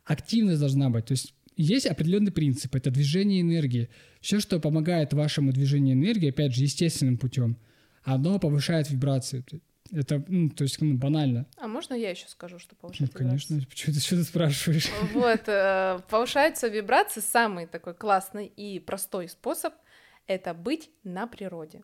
Активность 0.06 0.60
должна 0.60 0.90
быть. 0.90 1.06
То 1.06 1.12
есть 1.14 1.34
есть 1.56 1.86
определенный 1.86 2.32
принцип. 2.32 2.74
Это 2.76 2.90
движение 2.90 3.42
энергии. 3.42 3.90
Все, 4.22 4.40
что 4.40 4.60
помогает 4.60 5.14
вашему 5.14 5.52
движению 5.52 5.96
энергии, 5.96 6.30
опять 6.30 6.56
же, 6.56 6.64
естественным 6.64 7.18
путем, 7.18 7.58
оно 8.04 8.40
повышает 8.40 8.90
вибрации. 8.90 9.44
Это, 9.92 10.24
ну, 10.28 10.50
то 10.50 10.64
есть, 10.64 10.80
ну, 10.82 10.96
банально. 10.96 11.46
А 11.58 11.68
можно 11.68 11.94
я 11.94 12.12
еще 12.12 12.28
скажу, 12.28 12.60
что 12.60 12.76
Ну, 12.76 12.82
повышать 12.82 13.12
конечно. 13.14 13.54
вибрации? 13.56 13.70
Почему 13.70 13.94
ты, 13.96 14.00
что 14.02 14.16
ты 14.18 14.24
спрашиваешь? 14.24 14.90
Вот, 15.14 15.42
э, 15.48 16.00
повышаются 16.10 16.68
вибрации. 16.68 17.22
Самый 17.22 17.66
такой 17.68 17.94
классный 17.94 18.46
и 18.48 18.80
простой 18.80 19.30
способ— 19.30 19.74
это 20.28 20.54
быть 20.54 20.90
на 21.04 21.28
природе. 21.28 21.84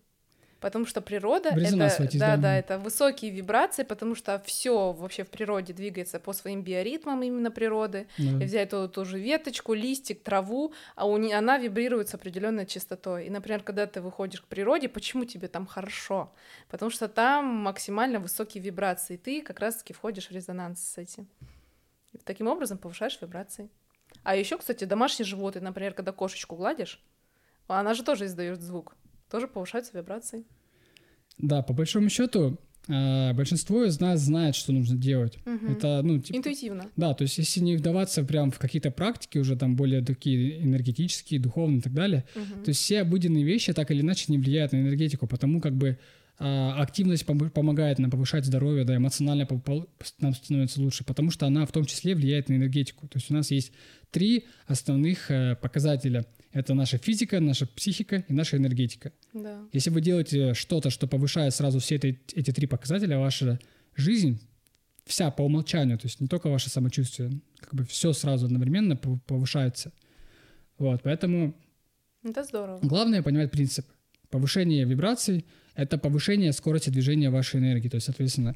Потому 0.66 0.88
что 0.88 1.00
природа 1.00 1.52
В 1.52 1.58
это, 2.18 2.18
да, 2.18 2.36
да. 2.38 2.42
да, 2.42 2.58
это 2.58 2.80
высокие 2.80 3.30
вибрации, 3.30 3.84
потому 3.84 4.16
что 4.16 4.42
все 4.48 4.94
вообще 4.94 5.24
в 5.24 5.30
природе 5.30 5.74
двигается 5.74 6.20
по 6.20 6.34
своим 6.34 6.64
биоритмам 6.64 7.22
именно 7.22 7.52
природы. 7.52 8.08
Да. 8.18 8.44
И 8.44 8.48
взять 8.48 8.72
ту, 8.72 8.88
ту 8.88 9.06
же 9.06 9.20
веточку, 9.20 9.76
листик, 9.76 10.24
траву, 10.24 10.74
а 10.96 11.06
у 11.06 11.18
не, 11.18 11.34
она 11.34 11.60
вибрирует 11.60 12.10
с 12.10 12.16
определенной 12.16 12.66
частотой. 12.66 13.28
И, 13.28 13.30
например, 13.30 13.62
когда 13.62 13.86
ты 13.86 14.02
выходишь 14.02 14.42
к 14.42 14.46
природе, 14.46 14.90
почему 14.90 15.26
тебе 15.26 15.50
там 15.50 15.68
хорошо? 15.68 16.34
Потому 16.68 16.90
что 16.90 17.08
там 17.10 17.46
максимально 17.46 18.18
высокие 18.18 18.64
вибрации, 18.64 19.14
и 19.14 19.18
ты 19.18 19.42
как 19.44 19.60
раз-таки 19.60 19.94
входишь 19.94 20.30
в 20.30 20.32
резонанс 20.32 20.80
с 20.82 20.98
этим. 20.98 21.28
И 22.14 22.18
таким 22.18 22.48
образом 22.48 22.80
повышаешь 22.80 23.20
вибрации. 23.22 23.70
А 24.24 24.36
еще, 24.36 24.58
кстати, 24.58 24.84
домашние 24.86 25.28
животные, 25.28 25.62
например, 25.62 25.94
когда 25.94 26.12
кошечку 26.12 26.56
гладишь, 26.56 27.04
она 27.68 27.94
же 27.94 28.02
тоже 28.02 28.26
издает 28.26 28.62
звук, 28.64 28.96
тоже 29.30 29.48
повышаются 29.48 29.96
вибрации. 29.96 30.44
Да, 31.38 31.62
по 31.62 31.74
большому 31.74 32.10
счету, 32.10 32.60
а, 32.88 33.34
большинство 33.34 33.84
из 33.84 34.00
нас 34.00 34.22
знает, 34.22 34.56
что 34.56 34.72
нужно 34.72 34.96
делать. 34.96 35.38
Мгм. 35.46 35.72
Это, 35.72 36.02
ну, 36.04 36.20
типа, 36.20 36.38
Интуитивно. 36.38 36.86
Да, 36.96 37.14
то 37.14 37.24
есть 37.24 37.38
если 37.38 37.60
не 37.62 37.76
вдаваться 37.76 38.24
прям 38.24 38.52
в 38.52 38.60
какие-то 38.60 38.92
практики 38.92 39.38
уже 39.38 39.56
там 39.56 39.76
более 39.76 40.02
такие 40.04 40.64
энергетические, 40.64 41.40
духовные 41.40 41.80
и 41.80 41.82
так 41.82 41.94
далее, 41.94 42.26
Мгм. 42.36 42.64
то 42.64 42.70
есть 42.70 42.80
все 42.82 43.02
обыденные 43.02 43.44
вещи 43.44 43.74
так 43.74 43.90
или 43.92 44.02
иначе 44.02 44.26
не 44.28 44.38
влияют 44.38 44.72
на 44.72 44.78
энергетику, 44.78 45.28
потому 45.28 45.62
как 45.62 45.76
бы 45.76 45.98
активность 46.38 47.24
пом- 47.26 47.50
помогает 47.50 47.98
нам 48.00 48.12
повышать 48.12 48.46
здоровье, 48.46 48.84
да, 48.84 48.98
эмоционально 48.98 49.48
нам 50.20 50.34
становится 50.34 50.82
лучше, 50.82 51.04
потому 51.06 51.32
что 51.32 51.46
она 51.48 51.66
в 51.66 51.72
том 51.72 51.86
числе 51.86 52.14
влияет 52.14 52.50
на 52.50 52.56
энергетику. 52.56 53.08
То 53.08 53.18
есть 53.18 53.32
у 53.32 53.34
нас 53.34 53.52
есть 53.52 53.72
три 54.12 54.46
основных 54.68 55.32
э, 55.32 55.56
показателя. 55.56 56.26
Это 56.52 56.74
наша 56.74 56.98
физика, 56.98 57.40
наша 57.40 57.66
психика 57.68 58.26
и 58.28 58.34
наша 58.34 58.58
энергетика. 58.58 59.14
Да. 59.34 59.64
Если 59.72 59.90
вы 59.90 60.02
делаете 60.02 60.54
что-то, 60.54 60.90
что 60.90 61.08
повышает 61.08 61.54
сразу 61.54 61.80
все 61.80 61.96
эти, 61.96 62.20
эти 62.34 62.52
три 62.52 62.68
показателя, 62.68 63.18
ваша 63.18 63.60
жизнь 63.96 64.42
вся 65.06 65.32
по 65.32 65.42
умолчанию, 65.44 65.98
то 65.98 66.08
есть 66.08 66.20
не 66.20 66.28
только 66.28 66.50
ваше 66.50 66.70
самочувствие, 66.70 67.40
как 67.60 67.74
бы 67.76 67.86
все 67.86 68.12
сразу 68.12 68.46
одновременно 68.48 68.94
пов- 68.94 69.20
повышается. 69.26 69.94
Вот, 70.78 71.02
поэтому 71.04 71.56
Это 72.24 72.44
здорово. 72.44 72.80
главное 72.82 73.24
понимать 73.24 73.52
принцип. 73.52 73.86
Повышение 74.30 74.84
вибраций— 74.84 75.46
это 75.76 75.98
повышение 75.98 76.52
скорости 76.54 76.90
движения 76.90 77.30
вашей 77.30 77.60
энергии, 77.60 77.90
то 77.90 77.96
есть, 77.96 78.06
соответственно, 78.06 78.56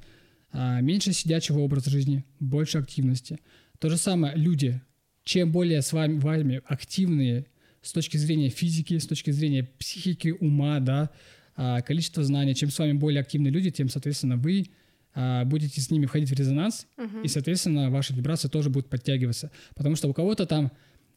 а, 0.52 0.82
меньше 0.82 1.14
сидячего 1.14 1.60
образа 1.60 1.90
жизни, 1.90 2.24
больше 2.40 2.78
активности. 2.80 3.40
То 3.80 3.90
же 3.90 3.98
самое 3.98 4.36
люди. 4.36 4.82
Чем 5.24 5.52
более 5.52 5.82
с 5.82 5.94
вами, 5.94 6.18
вами 6.20 6.62
активные 6.66 7.46
с 7.82 7.92
точки 7.94 8.18
зрения 8.18 8.50
физики, 8.50 8.98
с 8.98 9.06
точки 9.06 9.32
зрения 9.32 9.64
психики, 9.78 10.36
ума, 10.40 10.80
да, 10.80 11.10
а, 11.56 11.82
количество 11.82 12.24
знаний, 12.24 12.56
чем 12.56 12.72
с 12.72 12.80
вами 12.80 12.94
более 12.94 13.22
активные 13.22 13.52
люди, 13.52 13.70
тем, 13.70 13.90
соответственно, 13.90 14.38
вы 14.38 14.66
а, 15.16 15.44
будете 15.44 15.82
с 15.82 15.90
ними 15.92 16.06
входить 16.06 16.30
в 16.30 16.34
резонанс, 16.34 16.86
Мгм. 16.98 17.24
и, 17.24 17.28
соответственно, 17.28 17.90
ваши 17.90 18.14
вибрации 18.14 18.48
тоже 18.48 18.70
будут 18.70 18.90
подтягиваться. 18.90 19.52
Потому 19.76 19.96
что 19.96 20.08
у 20.08 20.14
кого-то 20.14 20.46
там 20.46 20.72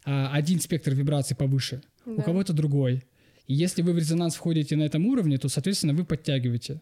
один 0.05 0.59
спектр 0.61 0.95
вибраций 0.95 1.37
повыше, 1.37 1.81
у 2.07 2.17
Да. 2.17 2.23
кого-то 2.23 2.53
другой. 2.53 3.05
И 3.47 3.55
если 3.55 3.83
вы 3.83 3.93
в 3.93 3.99
резонанс 3.99 4.35
входите 4.37 4.77
на 4.77 4.83
этом 4.83 5.07
уровне, 5.07 5.39
то, 5.39 5.49
соответственно, 5.49 5.95
вы 5.95 6.05
подтягиваете 6.05 6.81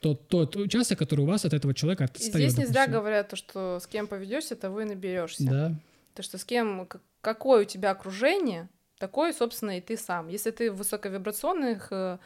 тот, 0.00 0.28
тот 0.28 0.56
участок, 0.56 0.98
который 0.98 1.20
у 1.22 1.26
вас 1.26 1.44
от 1.44 1.54
этого 1.54 1.74
человека 1.74 2.04
И 2.04 2.06
отстает. 2.06 2.34
здесь 2.52 2.58
не 2.58 2.66
зря 2.66 2.86
говорят 2.86 3.28
то, 3.28 3.36
что 3.36 3.78
с 3.80 3.86
кем 3.86 4.06
поведешься, 4.06 4.56
того 4.56 4.82
и 4.82 4.84
наберешься. 4.84 5.44
Да, 5.44 5.74
То, 6.14 6.22
что 6.22 6.38
с 6.38 6.44
кем, 6.44 6.86
какое 7.20 7.62
у 7.62 7.64
тебя 7.64 7.90
окружение, 7.92 8.68
такой, 8.98 9.32
собственно, 9.32 9.76
и 9.78 9.80
ты 9.80 9.96
сам. 9.96 10.28
Если 10.28 10.50
ты 10.50 10.70
в 10.70 10.76
высоковибрационных 10.76 11.88
э, 11.90 12.18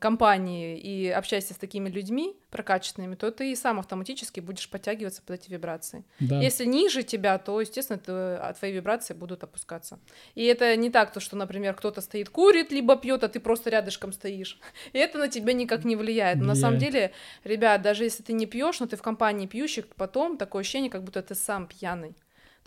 компании 0.00 0.78
и 0.78 1.08
общаешься 1.08 1.54
с 1.54 1.56
такими 1.56 1.88
людьми 1.88 2.36
прокачанными, 2.50 3.14
то 3.14 3.30
ты 3.30 3.52
и 3.52 3.56
сам 3.56 3.78
автоматически 3.78 4.40
будешь 4.40 4.68
подтягиваться 4.68 5.22
под 5.22 5.40
эти 5.40 5.50
вибрации. 5.50 6.04
да. 6.20 6.40
Если 6.40 6.64
ниже 6.64 7.02
тебя, 7.02 7.38
то, 7.38 7.60
естественно, 7.60 7.98
ты- 7.98 8.12
а 8.12 8.52
твои 8.58 8.72
вибрации 8.72 9.14
будут 9.14 9.44
опускаться. 9.44 9.98
И 10.34 10.44
это 10.44 10.74
не 10.76 10.90
так, 10.90 11.12
то, 11.12 11.20
что, 11.20 11.36
например, 11.36 11.74
кто-то 11.74 12.00
стоит, 12.00 12.28
курит, 12.30 12.72
либо 12.72 12.96
пьет, 12.96 13.22
а 13.24 13.28
ты 13.28 13.38
просто 13.40 13.70
рядышком 13.70 14.12
стоишь. 14.12 14.58
И 14.92 14.98
это 14.98 15.18
на 15.18 15.28
тебя 15.28 15.52
никак 15.52 15.84
не 15.84 15.96
влияет. 15.96 16.38
Но 16.38 16.46
на 16.46 16.54
самом 16.54 16.78
Влияет. 16.78 16.92
деле, 16.94 17.12
ребят, 17.44 17.82
даже 17.82 18.04
если 18.04 18.22
ты 18.22 18.32
не 18.32 18.46
пьешь, 18.46 18.80
но 18.80 18.86
ты 18.86 18.96
в 18.96 19.02
компании 19.02 19.46
пьющих, 19.46 19.86
потом 19.96 20.36
такое 20.36 20.60
ощущение, 20.60 20.90
как 20.90 21.02
будто 21.04 21.22
ты 21.22 21.34
сам 21.34 21.66
пьяный. 21.66 22.16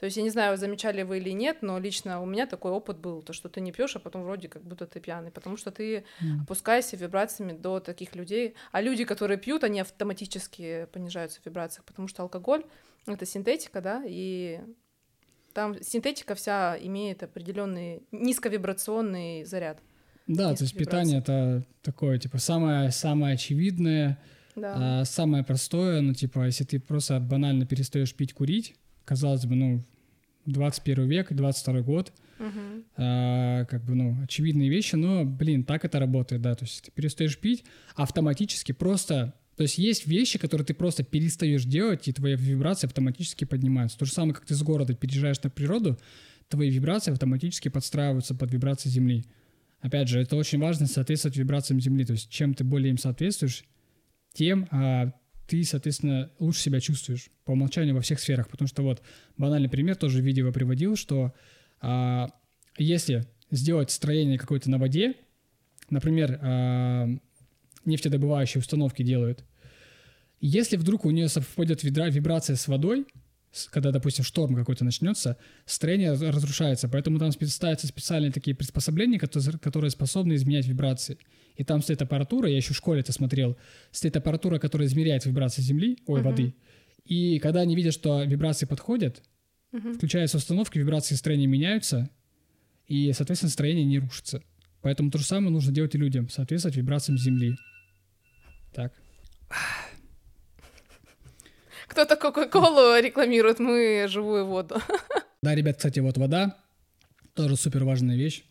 То 0.02 0.06
есть 0.06 0.18
я 0.18 0.24
не 0.24 0.32
знаю, 0.32 0.58
замечали 0.58 1.04
вы 1.04 1.20
или 1.20 1.30
нет, 1.30 1.60
но 1.62 1.78
лично 1.78 2.22
у 2.24 2.26
меня 2.26 2.48
такой 2.48 2.72
опыт 2.72 2.98
был, 2.98 3.22
то 3.22 3.34
что 3.34 3.50
ты 3.50 3.62
не 3.62 3.72
пьешь, 3.72 3.96
а 3.96 4.00
потом 4.00 4.24
вроде 4.24 4.50
как 4.50 4.64
будто 4.64 4.88
ты 4.88 5.00
пьяный, 5.00 5.30
потому 5.30 5.58
что 5.58 5.70
ты 5.70 6.06
М. 6.20 6.42
опускаешься 6.42 6.98
вибрациями 6.98 7.54
до 7.54 7.80
таких 7.80 8.16
людей. 8.16 8.56
А 8.72 8.82
люди, 8.82 9.04
которые 9.06 9.38
пьют, 9.38 9.64
они 9.64 9.80
автоматически 9.80 10.88
понижаются 10.92 11.40
в 11.40 11.46
вибрациях, 11.46 11.86
потому 11.86 12.08
что 12.08 12.24
алкоголь 12.24 12.64
это 13.06 13.28
синтетика, 13.28 13.80
да, 13.80 14.02
и 14.04 14.62
там 15.54 15.80
синтетика 15.84 16.34
вся 16.34 16.80
имеет 16.82 17.22
определенный 17.22 18.02
низковибрационный 18.12 19.44
заряд. 19.44 19.84
Да, 20.26 20.56
то 20.56 20.64
есть 20.64 20.76
питание 20.76 21.20
это 21.20 21.64
такое, 21.84 22.18
типа, 22.18 22.40
самое, 22.40 22.90
самое 22.90 23.36
очевидное, 23.36 24.18
Да. 24.56 25.02
а, 25.02 25.06
самое 25.06 25.44
простое, 25.44 26.02
ну, 26.02 26.16
типа, 26.16 26.48
если 26.48 26.64
ты 26.64 26.80
просто 26.80 27.20
банально 27.20 27.68
перестаешь 27.68 28.16
пить, 28.16 28.34
курить, 28.34 28.76
казалось 29.06 29.46
бы, 29.46 29.56
ну, 29.56 29.84
21 30.46 31.08
век, 31.08 31.32
22 31.34 31.82
год, 31.82 32.14
Мгм. 32.40 32.84
а, 32.98 33.66
как 33.66 33.84
бы, 33.86 33.96
ну, 33.96 34.18
очевидные 34.24 34.70
вещи, 34.70 34.96
но, 34.96 35.24
блин, 35.26 35.64
так 35.64 35.86
это 35.86 36.00
работает, 36.00 36.42
да, 36.42 36.56
то 36.56 36.66
есть 36.66 36.86
ты 36.86 36.92
перестаешь 36.92 37.38
пить, 37.38 37.64
автоматически 37.96 38.72
просто, 38.72 39.34
то 39.56 39.64
есть 39.64 39.78
есть 39.78 40.08
вещи, 40.08 40.40
которые 40.40 40.66
ты 40.66 40.74
просто 40.74 41.04
перестаешь 41.04 41.66
делать, 41.66 42.08
и 42.08 42.14
твои 42.14 42.36
вибрации 42.36 42.88
автоматически 42.88 43.46
поднимаются. 43.46 43.98
То 43.98 44.06
же 44.06 44.12
самое, 44.12 44.34
как 44.34 44.46
ты 44.46 44.56
с 44.56 44.64
города 44.64 44.96
переезжаешь 44.96 45.42
на 45.44 45.50
природу, 45.52 46.00
твои 46.50 46.70
вибрации 46.70 47.12
автоматически 47.12 47.70
подстраиваются 47.70 48.34
под 48.34 48.52
вибрации 48.52 48.90
Земли. 48.90 49.26
Опять 49.80 50.08
же, 50.10 50.20
это 50.22 50.36
очень 50.36 50.60
важно 50.60 50.88
соответствовать 50.88 51.38
вибрациям 51.38 51.80
Земли, 51.80 52.06
то 52.06 52.14
есть 52.14 52.30
чем 52.30 52.54
ты 52.54 52.64
более 52.64 52.90
им 52.92 52.98
соответствуешь, 52.98 53.64
тем 54.34 54.68
а, 54.72 55.12
ты, 55.52 55.66
соответственно, 55.66 56.32
лучше 56.40 56.62
себя 56.62 56.80
чувствуешь 56.80 57.30
по 57.44 57.52
умолчанию 57.52 57.94
во 57.94 58.00
всех 58.00 58.22
сферах. 58.22 58.48
Потому 58.48 58.70
что 58.70 58.84
вот 58.84 59.02
банальный 59.36 59.68
пример 59.68 59.98
тоже 59.98 60.22
в 60.22 60.26
видео 60.26 60.50
приводил, 60.54 60.96
что 60.96 61.34
а, 61.82 62.30
если 62.78 63.28
сделать 63.52 63.92
строение 63.92 64.40
какое-то 64.40 64.70
на 64.70 64.78
воде, 64.78 65.14
например, 65.90 66.40
а, 66.42 67.10
нефтедобывающие 67.84 68.60
установки 68.60 69.04
делают, 69.04 69.44
если 70.40 70.78
вдруг 70.78 71.04
у 71.04 71.12
нее 71.12 71.28
совпадет 71.28 71.84
вибра- 71.84 72.10
вибрация 72.10 72.56
с 72.56 72.70
водой, 72.70 73.06
когда, 73.70 73.92
допустим, 73.92 74.24
шторм 74.24 74.56
какой-то 74.56 74.86
начнется, 74.86 75.38
строение 75.66 76.12
раз- 76.12 76.22
разрушается. 76.22 76.88
Поэтому 76.88 77.20
там 77.20 77.32
ставятся 77.32 77.88
специальные 77.88 78.32
такие 78.32 78.56
приспособления, 78.56 79.20
которые, 79.20 79.90
способны 79.92 80.36
изменять 80.36 80.68
вибрации. 80.68 81.18
И 81.58 81.64
там 81.64 81.82
стоит 81.82 82.02
аппаратура, 82.02 82.50
я 82.50 82.56
еще 82.58 82.74
в 82.74 82.78
школе 82.78 83.02
это 83.02 83.12
смотрел, 83.12 83.58
стоит 83.92 84.16
аппаратура, 84.16 84.58
которая 84.58 84.88
измеряет 84.88 85.26
вибрации 85.26 85.62
Земли, 85.62 85.98
ой, 86.08 86.22
Мгм. 86.22 86.30
воды. 86.30 86.56
И 87.06 87.40
когда 87.40 87.62
они 87.62 87.76
видят, 87.76 87.94
что 87.94 88.24
вибрации 88.24 88.66
подходят, 88.66 89.22
Мгм. 89.74 89.96
включается 89.96 90.38
установка, 90.38 90.80
вибрации 90.80 91.16
строения 91.16 91.48
меняются, 91.48 92.10
и, 92.88 93.12
соответственно, 93.14 93.52
строение 93.52 93.84
не 93.86 94.00
рушится. 94.00 94.44
Поэтому 94.82 95.12
то 95.12 95.18
же 95.18 95.26
самое 95.26 95.52
нужно 95.52 95.74
делать 95.74 95.94
и 95.94 95.98
людям, 95.98 96.30
соответствовать 96.30 96.78
вибрациям 96.78 97.18
Земли. 97.18 97.56
Так. 98.74 98.94
Кто-то 101.91 102.15
Кока-Колу 102.15 102.97
рекламирует, 103.01 103.60
мы 103.60 104.06
живую 104.08 104.45
воду. 104.45 104.82
Да, 105.41 105.54
ребят, 105.54 105.75
кстати, 105.75 105.99
вот 105.99 106.17
вода 106.17 106.56
тоже 107.34 107.58
супер 107.58 107.84
важная 107.84 108.15
вещь. 108.15 108.45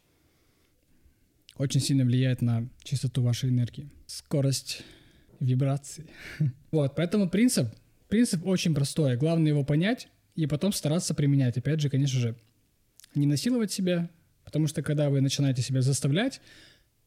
Очень 1.57 1.81
сильно 1.81 2.05
влияет 2.05 2.43
на 2.43 2.69
чистоту 2.83 3.23
вашей 3.23 3.49
энергии. 3.49 3.89
Скорость 4.07 4.83
вибраций. 5.41 6.05
Вот, 6.71 6.95
поэтому 6.95 7.31
принцип, 7.31 7.69
принцип 8.09 8.47
очень 8.47 8.75
простой. 8.75 9.17
Главное 9.17 9.49
его 9.53 9.65
понять 9.65 10.09
и 10.37 10.47
потом 10.47 10.75
стараться 10.75 11.15
применять. 11.15 11.57
Опять 11.57 11.81
же, 11.81 11.89
конечно 11.89 12.21
же, 12.21 12.37
не 13.15 13.27
насиловать 13.27 13.73
себя, 13.73 14.11
потому 14.45 14.67
что 14.67 14.83
когда 14.83 15.09
вы 15.09 15.23
начинаете 15.23 15.63
себя 15.63 15.81
заставлять, 15.81 16.43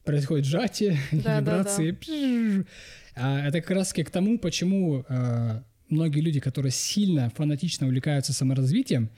происходит 0.04 0.46
сжатие, 0.48 0.98
Да, 1.12 1.40
да, 1.42 1.58
вибрации. 1.60 1.92
пшш. 1.92 2.66
А 3.16 3.48
это 3.48 3.62
как 3.62 3.70
раз 3.70 3.94
к 3.94 4.10
тому, 4.10 4.40
почему 4.40 5.06
а, 5.08 5.64
многие 5.94 6.20
люди, 6.22 6.40
которые 6.40 6.72
сильно 6.72 7.30
фанатично 7.30 7.88
увлекаются 7.88 8.34
саморазвитием, 8.34 9.10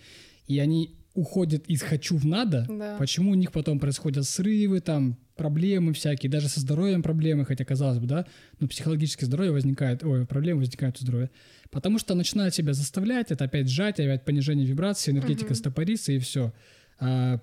и 0.48 0.60
они 0.60 0.96
уходят 1.14 1.66
из 1.68 1.82
«хочу» 1.82 2.18
в 2.18 2.26
«надо», 2.26 2.66
Да. 2.70 2.98
почему 3.00 3.32
у 3.32 3.36
них 3.36 3.52
потом 3.52 3.80
происходят 3.80 4.26
срывы, 4.26 4.82
там, 4.82 5.18
проблемы 5.38 5.94
всякие, 5.94 6.30
даже 6.30 6.50
со 6.50 6.60
здоровьем 6.60 7.02
проблемы, 7.04 7.46
хотя, 7.46 7.64
казалось 7.66 8.00
бы, 8.00 8.06
да, 8.08 8.26
но 8.60 8.68
психологическое 8.68 9.26
здоровье 9.26 9.52
возникает, 9.54 10.04
ой, 10.04 10.26
проблемы 10.26 10.60
возникают 10.60 10.98
у 10.98 11.02
здоровья. 11.02 11.30
Потому 11.72 12.00
что 12.00 12.16
начинают 12.16 12.54
себя 12.54 12.74
заставлять, 12.74 13.32
это 13.32 13.46
опять 13.46 13.70
сжатие, 13.70 14.08
опять 14.12 14.26
понижение 14.26 14.66
вибрации, 14.66 15.12
энергетика 15.12 15.52
Мгм. 15.52 15.56
стопорится, 15.56 16.12
и 16.12 16.20
все. 16.20 16.54
А 17.00 17.40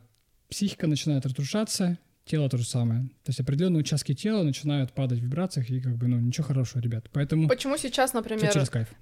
психика 0.48 0.86
начинает 0.86 1.24
разрушаться, 1.26 1.98
тело 2.24 2.48
то 2.48 2.56
же 2.56 2.64
самое. 2.64 3.02
То 3.24 3.30
есть 3.30 3.40
определенные 3.40 3.80
участки 3.80 4.14
тела 4.14 4.42
начинают 4.42 4.92
падать 4.92 5.18
в 5.18 5.22
вибрациях, 5.22 5.68
и 5.70 5.80
как 5.80 5.96
бы, 5.96 6.06
ну, 6.06 6.18
ничего 6.20 6.46
хорошего, 6.46 6.80
ребят. 6.80 7.06
Поэтому 7.12 7.48
Почему 7.48 7.76
сейчас, 7.76 8.12
например, 8.12 8.44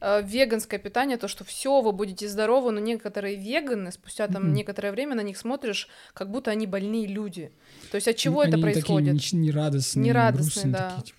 э, 0.00 0.22
веганское 0.24 0.80
питание, 0.80 1.16
то, 1.18 1.28
что 1.28 1.44
все, 1.44 1.80
вы 1.82 1.92
будете 1.92 2.28
здоровы, 2.28 2.72
но 2.72 2.80
некоторые 2.80 3.36
веганы, 3.36 3.92
спустя 3.92 4.26
там 4.28 4.44
Мгм. 4.44 4.54
некоторое 4.54 4.90
время 4.92 5.14
на 5.14 5.22
них 5.22 5.36
смотришь, 5.36 5.88
как 6.14 6.30
будто 6.30 6.50
они 6.50 6.66
больные 6.66 7.06
люди. 7.06 7.52
То 7.90 7.96
есть 7.96 8.08
от 8.08 8.16
чего 8.16 8.40
Они 8.40 8.52
это 8.52 8.60
такие 8.62 8.72
происходит? 8.74 9.14
неч- 9.14 9.36
нерадостные, 9.36 10.04
Нерадостные, 10.04 10.42
грустные 10.64 10.72
да. 10.72 10.88
такие, 10.90 11.06
типа, 11.06 11.18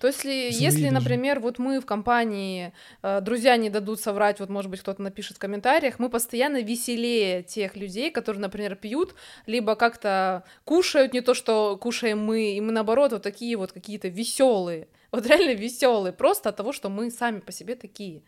То 0.00 0.06
есть, 0.06 0.24
если, 0.24 0.64
если, 0.64 0.84
даже. 0.84 0.94
например, 0.94 1.40
вот 1.40 1.58
мы 1.58 1.78
в 1.78 1.84
компании, 1.84 2.72
э, 3.02 3.20
друзья 3.20 3.58
не 3.58 3.68
дадут 3.68 4.00
соврать, 4.00 4.40
вот, 4.40 4.48
может 4.48 4.70
быть, 4.70 4.80
кто-то 4.80 5.02
напишет 5.02 5.36
в 5.36 5.40
комментариях, 5.40 5.98
мы 5.98 6.08
постоянно 6.08 6.62
веселее 6.62 7.42
тех 7.42 7.76
людей, 7.76 8.10
которые, 8.10 8.40
например, 8.40 8.76
пьют, 8.76 9.14
либо 9.44 9.74
как-то 9.76 10.44
кушают 10.64 11.12
не 11.12 11.20
то, 11.20 11.34
что 11.34 11.76
кушаем 11.76 12.18
мы, 12.18 12.54
и 12.54 12.60
мы, 12.62 12.72
наоборот, 12.72 13.12
вот 13.12 13.22
такие 13.22 13.56
вот 13.56 13.72
какие-то 13.72 14.08
веселые, 14.08 14.88
вот 15.12 15.26
реально 15.26 15.52
веселые, 15.52 16.14
просто 16.14 16.48
от 16.48 16.56
того, 16.56 16.72
что 16.72 16.88
мы 16.88 17.10
сами 17.10 17.40
по 17.40 17.52
себе 17.52 17.74
такие. 17.74 18.22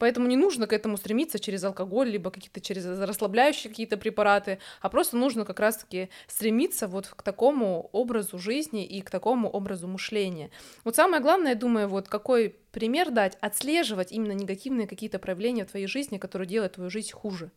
Поэтому 0.00 0.26
не 0.28 0.36
нужно 0.36 0.66
к 0.66 0.72
этому 0.72 0.96
стремиться 0.96 1.38
через 1.38 1.62
алкоголь, 1.62 2.08
либо 2.08 2.30
какие-то 2.30 2.62
через 2.62 2.86
расслабляющие 2.86 3.70
какие-то 3.70 3.98
препараты, 3.98 4.58
а 4.80 4.88
просто 4.88 5.18
нужно 5.18 5.44
как 5.44 5.60
раз-таки 5.60 6.08
стремиться 6.26 6.88
вот 6.88 7.06
к 7.08 7.22
такому 7.22 7.90
образу 7.92 8.38
жизни 8.38 8.86
и 8.86 9.02
к 9.02 9.10
такому 9.10 9.50
образу 9.50 9.86
мышления. 9.86 10.50
Вот 10.84 10.96
самое 10.96 11.22
главное, 11.22 11.52
я 11.52 11.54
думаю, 11.54 11.86
вот 11.86 12.08
какой 12.08 12.56
пример 12.72 13.10
дать, 13.10 13.36
отслеживать 13.42 14.10
именно 14.10 14.32
негативные 14.32 14.86
какие-то 14.86 15.18
проявления 15.18 15.66
в 15.66 15.70
твоей 15.70 15.86
жизни, 15.86 16.16
которые 16.16 16.48
делают 16.48 16.72
твою 16.72 16.88
жизнь 16.88 17.12
хуже. 17.12 17.50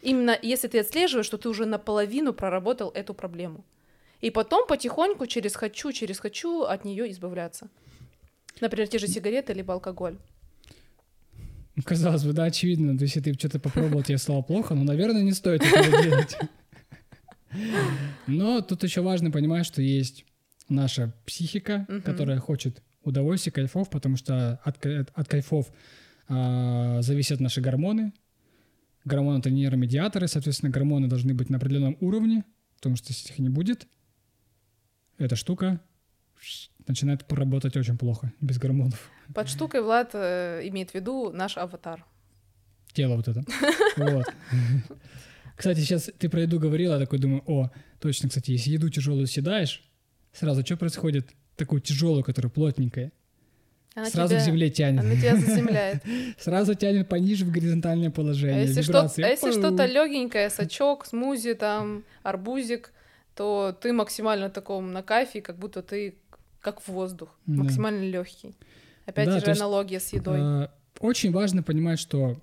Именно 0.00 0.38
если 0.40 0.68
ты 0.68 0.78
отслеживаешь, 0.78 1.26
что 1.26 1.36
ты 1.36 1.50
уже 1.50 1.66
наполовину 1.66 2.32
проработал 2.32 2.92
эту 2.92 3.12
проблему. 3.12 3.62
И 4.22 4.30
потом 4.30 4.66
потихоньку 4.66 5.26
через 5.26 5.54
хочу, 5.54 5.92
через 5.92 6.18
хочу 6.18 6.62
от 6.62 6.86
нее 6.86 7.10
избавляться. 7.10 7.68
Например, 8.62 8.88
те 8.88 8.96
же 8.96 9.06
сигареты 9.06 9.52
либо 9.52 9.74
алкоголь. 9.74 10.16
Ну, 11.76 11.82
Казалось 11.82 12.24
бы, 12.24 12.32
да, 12.32 12.44
очевидно, 12.44 12.96
то 12.96 13.02
есть 13.02 13.16
если 13.16 13.32
ты 13.32 13.38
что-то 13.38 13.58
попробовал, 13.58 14.02
тебе 14.02 14.18
стало 14.18 14.42
плохо, 14.42 14.74
но, 14.74 14.84
наверное, 14.84 15.22
не 15.22 15.32
стоит 15.32 15.62
этого 15.62 16.02
делать. 16.02 16.36
Но 18.26 18.60
тут 18.60 18.82
еще 18.84 19.00
важно 19.00 19.30
понимать, 19.30 19.66
что 19.66 19.82
есть 19.82 20.24
наша 20.68 21.12
психика, 21.26 21.86
которая 22.04 22.38
хочет 22.38 22.82
удовольствия, 23.02 23.52
кайфов, 23.52 23.90
потому 23.90 24.16
что 24.16 24.60
от, 24.64 24.84
от 24.86 25.28
кайфов 25.28 25.70
а, 26.28 27.02
зависят 27.02 27.40
наши 27.40 27.60
гормоны. 27.60 28.12
Гормоны— 29.04 29.38
это 29.40 29.50
нейромедиаторы, 29.50 30.28
соответственно, 30.28 30.72
гормоны 30.72 31.08
должны 31.08 31.34
быть 31.34 31.50
на 31.50 31.58
определенном 31.58 31.96
уровне, 32.00 32.44
потому 32.76 32.96
что 32.96 33.12
если 33.12 33.32
их 33.32 33.38
не 33.38 33.50
будет, 33.50 33.86
эта 35.18 35.36
штука 35.36 35.80
начинает 36.86 37.30
работать 37.32 37.76
очень 37.76 37.96
плохо, 37.98 38.32
без 38.40 38.58
гормонов. 38.58 39.10
Под 39.34 39.48
штукой 39.48 39.80
Влад 39.82 40.10
э, 40.14 40.60
имеет 40.68 40.90
в 40.90 40.94
виду 40.94 41.30
наш 41.32 41.56
аватар. 41.56 42.04
тело 42.92 43.16
вот 43.16 43.28
это. 43.28 43.42
Вот. 43.96 44.26
Кстати, 45.56 45.78
сейчас 45.80 46.10
ты 46.18 46.28
про 46.28 46.42
еду 46.42 46.58
говорила, 46.58 46.94
я 46.94 46.98
такой 47.00 47.18
думаю, 47.18 47.42
о, 47.46 47.70
точно, 48.00 48.28
кстати, 48.28 48.50
если 48.50 48.70
еду 48.70 48.88
тяжелую 48.90 49.26
съедаешь, 49.26 49.82
сразу 50.32 50.64
что 50.64 50.76
происходит? 50.76 51.30
Такую 51.56 51.80
тяжелую, 51.80 52.24
которая 52.24 52.50
плотненькая. 52.50 53.12
Она 53.94 54.06
сразу 54.10 54.30
тебя- 54.34 54.40
к 54.40 54.44
земле 54.44 54.70
тянет. 54.70 55.00
Она 55.00 55.14
тебя 55.14 55.36
заземляет. 55.36 56.02
Сразу 56.40 56.74
тянет 56.74 57.08
пониже 57.08 57.44
в 57.44 57.52
горизонтальное 57.52 58.08
А 58.08 58.10
положение. 58.10 58.62
если, 58.62 58.82
что, 58.82 58.92
вибрации. 58.92 59.22
а 59.22 59.28
если 59.28 59.52
что-то 59.52 59.86
легенькое, 59.86 60.50
сачок, 60.50 61.06
смузи, 61.06 61.54
там, 61.54 62.02
арбузик, 62.24 62.92
то 63.36 63.76
ты 63.80 63.92
максимально 63.92 64.50
таком 64.50 64.92
на 64.92 65.04
кайфе, 65.04 65.40
как 65.40 65.58
будто 65.60 65.80
ты 65.80 66.16
как 66.64 66.86
воздух, 66.88 67.28
Да. 67.46 67.62
максимально 67.62 68.02
легкий. 68.04 68.54
Опять 69.06 69.26
Да, 69.26 69.38
же 69.38 69.44
то 69.44 69.50
есть, 69.50 69.60
аналогия 69.60 70.00
с 70.00 70.12
едой. 70.12 70.38
А, 70.40 70.74
Очень 71.00 71.30
важно 71.32 71.62
понимать, 71.62 71.98
что 71.98 72.40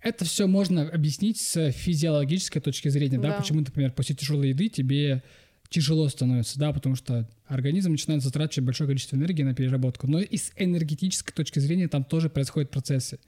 это 0.00 0.24
все 0.24 0.46
можно 0.46 0.88
объяснить 0.88 1.40
с 1.40 1.70
физиологической 1.72 2.60
точки 2.60 2.88
зрения, 2.88 3.18
да, 3.18 3.28
Да. 3.30 3.34
почему, 3.36 3.60
например, 3.60 3.92
после 3.92 4.14
тяжелой 4.14 4.50
еды 4.50 4.68
тебе 4.68 5.22
тяжело 5.70 6.08
становится, 6.08 6.58
да, 6.58 6.72
потому 6.72 6.94
что 6.96 7.28
организм 7.46 7.92
начинает 7.92 8.22
затрачивать 8.22 8.66
большое 8.66 8.88
количество 8.88 9.16
энергии 9.16 9.42
на 9.42 9.54
переработку. 9.54 10.06
Но 10.06 10.18
и 10.20 10.36
с 10.36 10.50
энергетической 10.56 11.32
точки 11.32 11.58
зрения 11.60 11.88
там 11.88 12.04
тоже 12.04 12.28
происходят 12.28 12.70
процессы. 12.70 13.18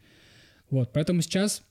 Вот, 0.70 0.92
поэтому 0.92 1.22
сейчас 1.22 1.62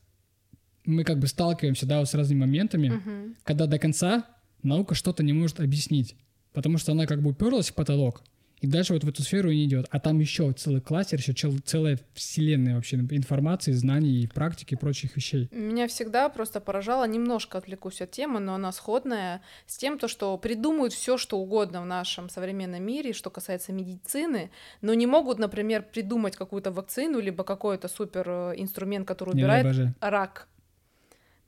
мы 0.86 1.04
как 1.04 1.20
бы 1.20 1.28
сталкиваемся, 1.28 1.86
да, 1.86 2.00
вот 2.00 2.10
с 2.10 2.14
разными 2.14 2.40
моментами, 2.40 2.90
Мгм. 2.90 3.36
когда 3.44 3.66
до 3.68 3.78
конца 3.80 4.26
наука 4.64 4.96
что-то 4.96 5.24
не 5.24 5.34
может 5.34 5.60
объяснить, 5.60 6.16
потому 6.54 6.78
что 6.78 6.92
она 6.92 7.06
как 7.06 7.22
бы 7.22 7.32
уперлась 7.32 7.70
в 7.70 7.74
потолок, 7.74 8.22
и 8.62 8.68
дальше 8.68 8.94
вот 8.94 9.04
в 9.04 9.10
эту 9.10 9.24
сферу 9.24 9.52
не 9.52 9.66
идет. 9.66 9.88
А 9.90 10.00
там 10.00 10.20
еще 10.20 10.52
целый 10.52 10.82
кластер, 10.82 11.20
еще 11.20 11.34
чел- 11.34 11.60
целая 11.64 11.98
вселенная 12.14 12.76
вообще 12.76 12.98
информации, 12.98 13.72
знаний, 13.72 14.30
практики 14.34 14.74
и 14.74 14.78
прочих 14.78 15.16
вещей. 15.16 15.48
Меня 15.52 15.88
всегда 15.88 16.28
просто 16.30 16.60
поражало, 16.60 17.08
немножко 17.08 17.58
отвлекусь 17.58 18.02
от 18.02 18.12
темы, 18.12 18.40
но 18.40 18.56
она 18.56 18.72
сходная 18.72 19.42
с 19.66 19.78
тем, 19.78 19.98
то, 19.98 20.08
что 20.08 20.38
придумают 20.38 20.94
все, 20.94 21.18
что 21.18 21.40
угодно 21.40 21.82
в 21.82 21.86
нашем 21.86 22.30
современном 22.30 22.84
мире, 22.84 23.14
что 23.14 23.30
касается 23.30 23.72
медицины, 23.72 24.52
но 24.82 24.94
не 24.94 25.08
могут, 25.08 25.40
например, 25.40 25.84
придумать 25.84 26.36
какую-то 26.36 26.72
вакцину, 26.72 27.20
либо 27.20 27.44
какой-то 27.44 27.88
супер 27.88 28.26
э, 28.28 28.54
инструмент, 28.58 29.08
который 29.08 29.34
убирает 29.36 29.66
рак. 30.02 30.48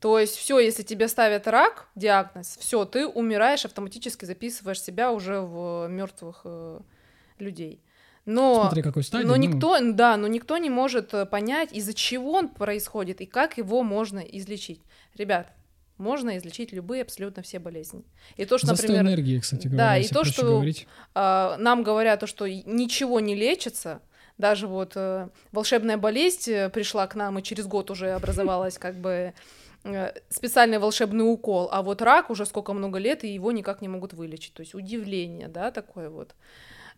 То 0.02 0.20
есть 0.20 0.36
все, 0.36 0.60
если 0.60 0.84
тебе 0.84 1.08
ставят 1.08 1.48
рак, 1.48 1.88
диагноз, 1.96 2.58
все, 2.60 2.84
ты 2.86 3.08
умираешь, 3.08 3.64
автоматически 3.66 4.26
записываешь 4.26 4.82
себя 4.82 5.12
уже 5.12 5.40
в 5.40 5.88
мертвых 5.88 6.46
людей. 7.38 7.82
Но, 8.26 8.62
Смотри, 8.62 8.84
какой 8.84 9.04
стадии. 9.04 9.26
но 9.26 9.36
ну, 9.36 9.42
никто, 9.42 9.78
да, 9.94 10.16
но 10.16 10.28
никто 10.28 10.58
не 10.58 10.70
может 10.70 11.14
э, 11.14 11.26
понять, 11.26 11.74
из-за 11.74 11.94
чего 11.94 12.34
он 12.34 12.50
происходит 12.50 13.20
и 13.20 13.26
как 13.26 13.58
его 13.58 13.82
можно 13.82 14.20
излечить. 14.20 14.82
Ребят, 15.16 15.52
можно 15.98 16.38
излечить 16.38 16.72
любые 16.72 17.02
абсолютно 17.02 17.42
все 17.42 17.58
болезни. 17.58 18.04
И 18.38 18.46
то, 18.46 18.60
что, 18.60 18.68
Застой 18.68 18.90
например, 18.90 19.14
энергии, 19.14 19.40
кстати 19.40 19.68
да, 19.68 19.70
говоря, 19.70 19.98
и 19.98 20.02
если 20.02 20.14
то, 20.14 20.24
что- 20.24 20.44
говорить. 20.44 20.88
а, 21.16 21.58
нам 21.58 21.82
говорят 21.82 22.20
то, 22.20 22.28
что 22.28 22.46
и 22.46 22.62
ничего 22.66 23.20
не 23.20 23.36
лечится, 23.36 24.02
даже 24.38 24.68
вот 24.68 24.94
э, 24.96 25.30
волшебная 25.52 25.98
болезнь 25.98 26.52
э, 26.52 26.70
пришла 26.70 27.08
к 27.08 27.16
нам, 27.16 27.40
и 27.40 27.44
через 27.44 27.66
год 27.66 27.90
уже 27.90 28.12
образовалась 28.12 28.78
как 28.78 28.96
бы 28.96 29.10
э, 29.10 29.34
специальный 30.30 30.78
волшебный 30.78 31.24
укол, 31.24 31.70
а 31.72 31.82
вот 31.82 32.02
рак 32.02 32.30
уже 32.30 32.46
сколько 32.46 32.74
много 32.74 33.00
лет, 33.00 33.24
и 33.24 33.34
его 33.34 33.52
никак 33.52 33.82
не 33.82 33.88
могут 33.88 34.14
вылечить. 34.14 34.54
То 34.54 34.62
есть 34.62 34.76
удивление, 34.76 35.48
да, 35.48 35.72
такое 35.72 36.10
вот. 36.10 36.36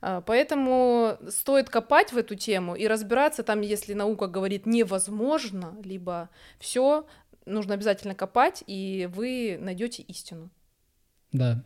А, 0.01 0.21
Поэтому 0.21 1.17
стоит 1.29 1.69
копать 1.69 2.11
в 2.11 2.17
эту 2.17 2.35
тему 2.35 2.75
и 2.75 2.87
разбираться 2.87 3.43
там, 3.43 3.61
если 3.61 3.93
наука 3.93 4.27
говорит 4.27 4.65
невозможно, 4.65 5.77
либо 5.83 6.29
все, 6.59 7.07
нужно 7.45 7.73
обязательно 7.73 8.15
копать, 8.15 8.63
и 8.67 9.09
вы 9.13 9.57
найдете 9.59 10.03
истину. 10.03 10.49
Да. 11.31 11.63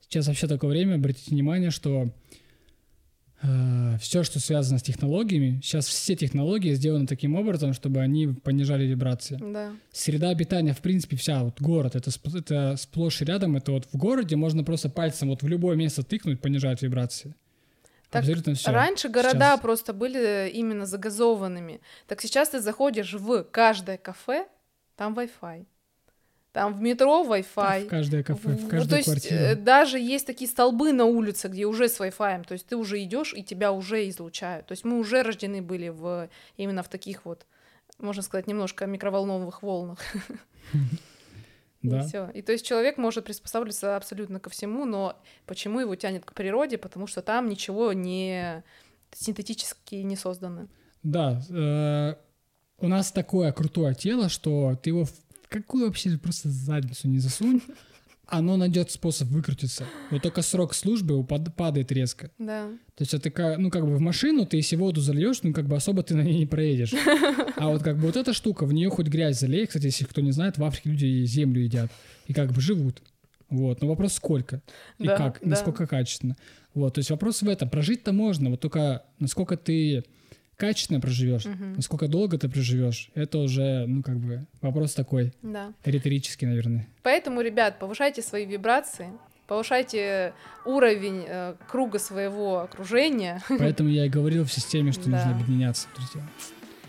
Сейчас 0.00 0.28
вообще 0.28 0.46
такое 0.46 0.70
время, 0.70 0.94
обратите 0.94 1.32
внимание, 1.32 1.70
что 1.70 2.08
все, 4.00 4.24
что 4.24 4.40
связано 4.40 4.78
с 4.78 4.82
технологиями, 4.82 5.60
сейчас 5.62 5.86
все 5.86 6.16
технологии 6.16 6.74
сделаны 6.74 7.06
таким 7.06 7.36
образом, 7.36 7.72
чтобы 7.72 8.00
они 8.00 8.26
понижали 8.28 8.84
вибрации. 8.84 9.38
Да. 9.40 9.72
Среда 9.92 10.30
обитания, 10.30 10.72
в 10.74 10.80
принципе, 10.80 11.16
вся, 11.16 11.44
вот 11.44 11.60
город, 11.60 11.94
это, 11.94 12.10
это 12.34 12.76
сплошь 12.76 13.22
и 13.22 13.24
рядом, 13.24 13.56
это 13.56 13.72
вот 13.72 13.86
в 13.92 13.96
городе 13.96 14.34
можно 14.36 14.64
просто 14.64 14.88
пальцем 14.88 15.28
вот 15.28 15.42
в 15.42 15.48
любое 15.48 15.76
место 15.76 16.02
тыкнуть, 16.02 16.40
понижает 16.40 16.82
вибрации. 16.82 17.34
Так 18.10 18.22
Абсолютно 18.22 18.54
все. 18.54 18.70
Раньше 18.72 19.08
города 19.08 19.32
Сейчас- 19.32 19.60
просто 19.60 19.92
были 19.92 20.50
именно 20.50 20.86
загазованными. 20.86 21.80
Так 22.06 22.22
сейчас 22.22 22.48
ты 22.48 22.60
заходишь 22.60 23.12
в 23.12 23.44
каждое 23.44 23.98
кафе, 23.98 24.46
там 24.96 25.14
Wi-Fi. 25.14 25.66
Там 26.52 26.74
в 26.74 26.80
метро 26.80 27.24
Wi-Fi. 27.24 27.86
В 27.86 27.88
каждое 27.88 28.22
кафе, 28.22 28.48
в 28.50 28.64
В- 28.64 28.68
каждую 28.68 28.88
то 28.88 28.96
есть, 28.96 29.04
квартиру. 29.08 29.40
э, 29.40 29.54
даже 29.54 29.98
есть 29.98 30.26
такие 30.26 30.48
столбы 30.50 30.92
на 30.92 31.04
улице, 31.04 31.48
где 31.48 31.66
уже 31.66 31.88
с 31.88 32.00
Wi-Fi. 32.00 32.44
То 32.46 32.52
есть 32.52 32.66
ты 32.66 32.76
уже 32.76 33.02
идешь 33.02 33.34
и 33.34 33.42
тебя 33.44 33.70
уже 33.72 34.08
излучают. 34.08 34.66
То 34.66 34.72
есть 34.72 34.84
мы 34.84 34.98
уже 34.98 35.22
рождены 35.22 35.60
были 35.62 35.88
в 35.88 36.28
именно 36.56 36.82
в 36.82 36.88
таких 36.88 37.24
вот, 37.26 37.46
можно 37.98 38.22
сказать, 38.22 38.46
немножко 38.46 38.86
микроволновых 38.86 39.62
волнах. 39.62 39.98
да. 41.82 42.00
И 42.00 42.06
все. 42.06 42.30
И 42.34 42.42
то 42.42 42.52
есть 42.52 42.66
человек 42.66 42.96
может 42.98 43.24
приспосабливаться 43.24 43.96
абсолютно 43.96 44.40
ко 44.40 44.50
всему, 44.50 44.84
но 44.84 45.16
почему 45.46 45.80
его 45.80 45.94
тянет 45.96 46.24
к 46.24 46.32
природе? 46.32 46.78
Потому 46.78 47.06
что 47.06 47.22
там 47.22 47.48
ничего 47.48 47.92
не 47.92 48.62
синтетически 49.12 49.96
не 49.96 50.16
создано. 50.16 50.68
Да, 51.02 51.40
э, 51.50 52.14
у 52.78 52.88
нас 52.88 53.12
такое 53.12 53.52
крутое 53.52 53.94
тело, 53.94 54.28
что 54.28 54.76
ты 54.82 54.90
его 54.90 55.06
какую 55.48 55.86
вообще 55.86 56.16
просто 56.18 56.48
задницу 56.50 57.08
не 57.08 57.18
засунь, 57.18 57.60
оно 58.26 58.56
найдет 58.56 58.90
способ 58.90 59.28
выкрутиться. 59.28 59.86
Вот 60.10 60.22
только 60.22 60.42
срок 60.42 60.74
службы 60.74 61.14
упад- 61.18 61.50
падает 61.54 61.90
резко. 61.92 62.30
Да. 62.38 62.68
То 62.94 63.02
есть 63.02 63.14
это 63.14 63.30
ка- 63.30 63.56
ну 63.58 63.70
как 63.70 63.84
бы 63.86 63.96
в 63.96 64.00
машину 64.00 64.44
ты 64.46 64.58
если 64.58 64.76
воду 64.76 65.00
зальешь, 65.00 65.42
ну 65.42 65.52
как 65.52 65.66
бы 65.66 65.76
особо 65.76 66.02
ты 66.02 66.14
на 66.14 66.22
ней 66.22 66.38
не 66.40 66.46
проедешь. 66.46 66.92
А 67.60 67.68
вот 67.70 67.82
как 67.82 67.96
бы 67.96 68.02
вот 68.02 68.16
эта 68.16 68.32
штука, 68.32 68.66
в 68.66 68.72
нее 68.72 68.88
хоть 68.88 69.08
грязь 69.08 69.40
залей. 69.40 69.66
Кстати, 69.66 69.86
если 69.86 70.04
кто 70.04 70.20
не 70.20 70.30
знает, 70.30 70.58
в 70.58 70.64
Африке 70.64 70.90
люди 70.90 71.24
землю 71.24 71.60
едят 71.60 71.90
и 72.28 72.32
как 72.32 72.52
бы 72.52 72.60
живут. 72.60 73.02
Вот, 73.50 73.80
но 73.80 73.88
вопрос 73.88 74.12
сколько 74.12 74.62
и 74.98 75.06
Да, 75.06 75.16
как, 75.16 75.38
да. 75.42 75.48
насколько 75.48 75.86
качественно. 75.86 76.36
Вот, 76.74 76.94
то 76.94 76.98
есть 77.00 77.10
вопрос 77.10 77.42
в 77.42 77.48
этом. 77.48 77.68
Прожить-то 77.70 78.12
можно, 78.12 78.50
вот 78.50 78.60
только 78.60 79.02
насколько 79.18 79.56
ты 79.56 80.04
качественно 80.58 81.00
проживешь, 81.00 81.46
Мгм. 81.46 81.74
насколько 81.76 82.08
долго 82.08 82.36
ты 82.36 82.48
проживешь, 82.48 83.10
это 83.14 83.38
уже, 83.38 83.86
ну, 83.86 84.02
как 84.02 84.18
бы, 84.18 84.44
вопрос 84.60 84.92
такой 84.92 85.32
Да. 85.42 85.72
риторический, 85.84 86.44
наверное. 86.46 86.86
Поэтому, 87.02 87.40
ребят, 87.40 87.78
повышайте 87.78 88.20
свои 88.22 88.44
вибрации, 88.44 89.08
повышайте 89.46 90.34
уровень 90.66 91.24
э, 91.26 91.54
круга 91.70 91.98
своего 91.98 92.60
окружения. 92.60 93.40
Поэтому 93.58 93.88
я 93.88 94.04
и 94.04 94.08
говорил 94.08 94.44
в 94.44 94.52
системе, 94.52 94.92
что 94.92 95.08
нужно 95.08 95.30
объединяться, 95.30 95.86
друзья. 95.96 96.22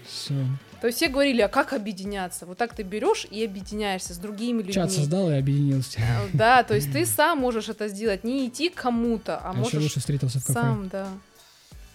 Все. 0.06 0.34
То 0.82 0.88
есть 0.88 0.98
все 0.98 1.08
говорили, 1.10 1.42
а 1.42 1.50
как 1.50 1.74
объединяться? 1.74 2.46
Вот 2.46 2.58
так 2.58 2.74
ты 2.74 2.84
берешь 2.84 3.28
и 3.30 3.44
объединяешься 3.46 4.14
с 4.14 4.18
другими 4.18 4.60
людьми. 4.60 4.74
Чат 4.74 4.92
создал 4.92 5.30
и 5.30 5.34
объединился. 5.36 6.00
Э, 6.00 6.28
Да, 6.34 6.64
то 6.64 6.74
есть 6.74 6.92
ты 6.92 7.06
сам 7.06 7.38
можешь 7.40 7.70
это 7.70 7.88
сделать, 7.90 8.24
не 8.24 8.48
идти 8.48 8.70
к 8.70 8.76
кому-то, 8.76 9.38
а, 9.38 9.50
А, 9.50 9.52
еще 9.52 9.60
можешь 9.60 9.82
лучше 9.84 10.00
встретился 10.00 10.40
в 10.40 10.46
кафе. 10.46 10.54
сам, 10.60 10.90
да. 10.90 11.08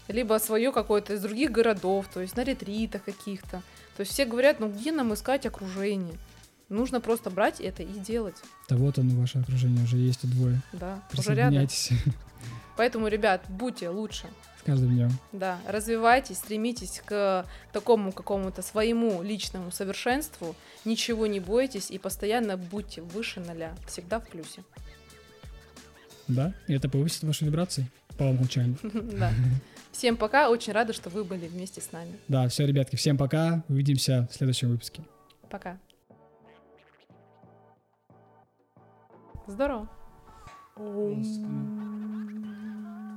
Либо 0.09 0.39
свое 0.39 0.71
какое-то 0.73 1.15
из 1.15 1.23
других 1.23 1.51
городов, 1.51 2.07
то 2.13 2.21
есть 2.21 2.37
на 2.37 2.45
ретритах 2.45 3.05
каких-то. 3.05 3.63
То 3.97 4.01
есть 4.01 4.13
все 4.13 4.25
говорят, 4.25 4.61
ну 4.61 4.69
где 4.71 4.93
нам 4.93 5.15
искать 5.15 5.47
окружение? 5.47 6.17
Нужно 6.69 7.01
просто 7.01 7.31
брать 7.31 7.61
это 7.61 7.83
и 7.83 7.99
делать, 8.01 8.37
Да 8.69 8.77
вот 8.77 8.99
оно, 8.99 9.21
ваше 9.21 9.39
окружение, 9.39 9.85
уже 9.85 9.97
есть 9.99 10.25
и 10.25 10.27
двое. 10.27 10.61
да, 10.73 11.03
уже 11.17 11.35
рядом. 11.35 11.69
Поэтому, 12.77 13.07
ребят, 13.07 13.43
будьте 13.49 13.89
лучше, 13.89 14.27
с 14.61 14.63
каждым 14.65 14.91
днем. 14.97 15.11
да, 15.31 15.59
развивайтесь, 15.69 16.39
стремитесь 16.39 17.01
к 17.05 17.47
такому 17.73 18.11
какому-то 18.13 18.63
своему 18.63 19.23
личному 19.23 19.71
совершенству, 19.71 20.57
ничего 20.85 21.27
не 21.29 21.39
бойтесь 21.39 21.91
и 21.91 21.99
постоянно 21.99 22.57
будьте 22.57 23.01
выше 23.03 23.41
ноля, 23.41 23.75
всегда 23.87 24.19
в 24.19 24.27
плюсе. 24.29 24.65
Да? 26.27 26.53
И 26.67 26.75
это 26.75 26.89
повысит 26.89 27.23
ваши 27.25 27.45
вибрации 27.45 27.87
по 28.19 28.25
умолчанию. 28.25 28.79
Да. 28.83 29.31
Всем 29.95 30.17
пока, 30.17 30.51
очень 30.51 30.73
рада, 30.73 30.93
что 30.93 31.09
вы 31.09 31.23
были 31.23 31.47
вместе 31.47 31.81
с 31.81 31.93
нами. 31.93 32.19
Да, 32.27 32.49
все, 32.49 32.67
ребятки, 32.67 32.97
всем 32.97 33.17
пока. 33.17 33.63
Увидимся 33.69 34.27
в 34.29 34.35
следующем 34.35 34.71
выпуске. 34.71 35.05
Пока. 35.49 35.79
Здорово. 39.47 39.89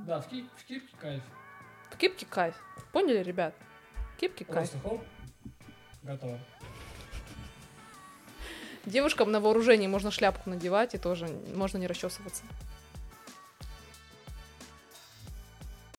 Да, 0.06 0.20
в, 0.20 0.28
кипке 0.28 0.80
кайф. 1.00 1.22
В 1.90 1.96
кипке 1.96 2.26
кайф. 2.26 2.54
Поняли, 2.92 3.24
ребят? 3.24 3.54
В 4.14 4.20
кипке 4.20 4.44
кайф. 4.44 4.70
хоп, 4.80 5.02
готово. 6.04 6.38
Девушкам 8.86 9.32
на 9.32 9.40
вооружении 9.40 9.88
можно 9.88 10.12
шляпку 10.12 10.48
надевать 10.48 10.94
и 10.94 10.98
тоже 10.98 11.26
можно 11.56 11.78
не 11.78 11.88
расчесываться. 11.88 12.44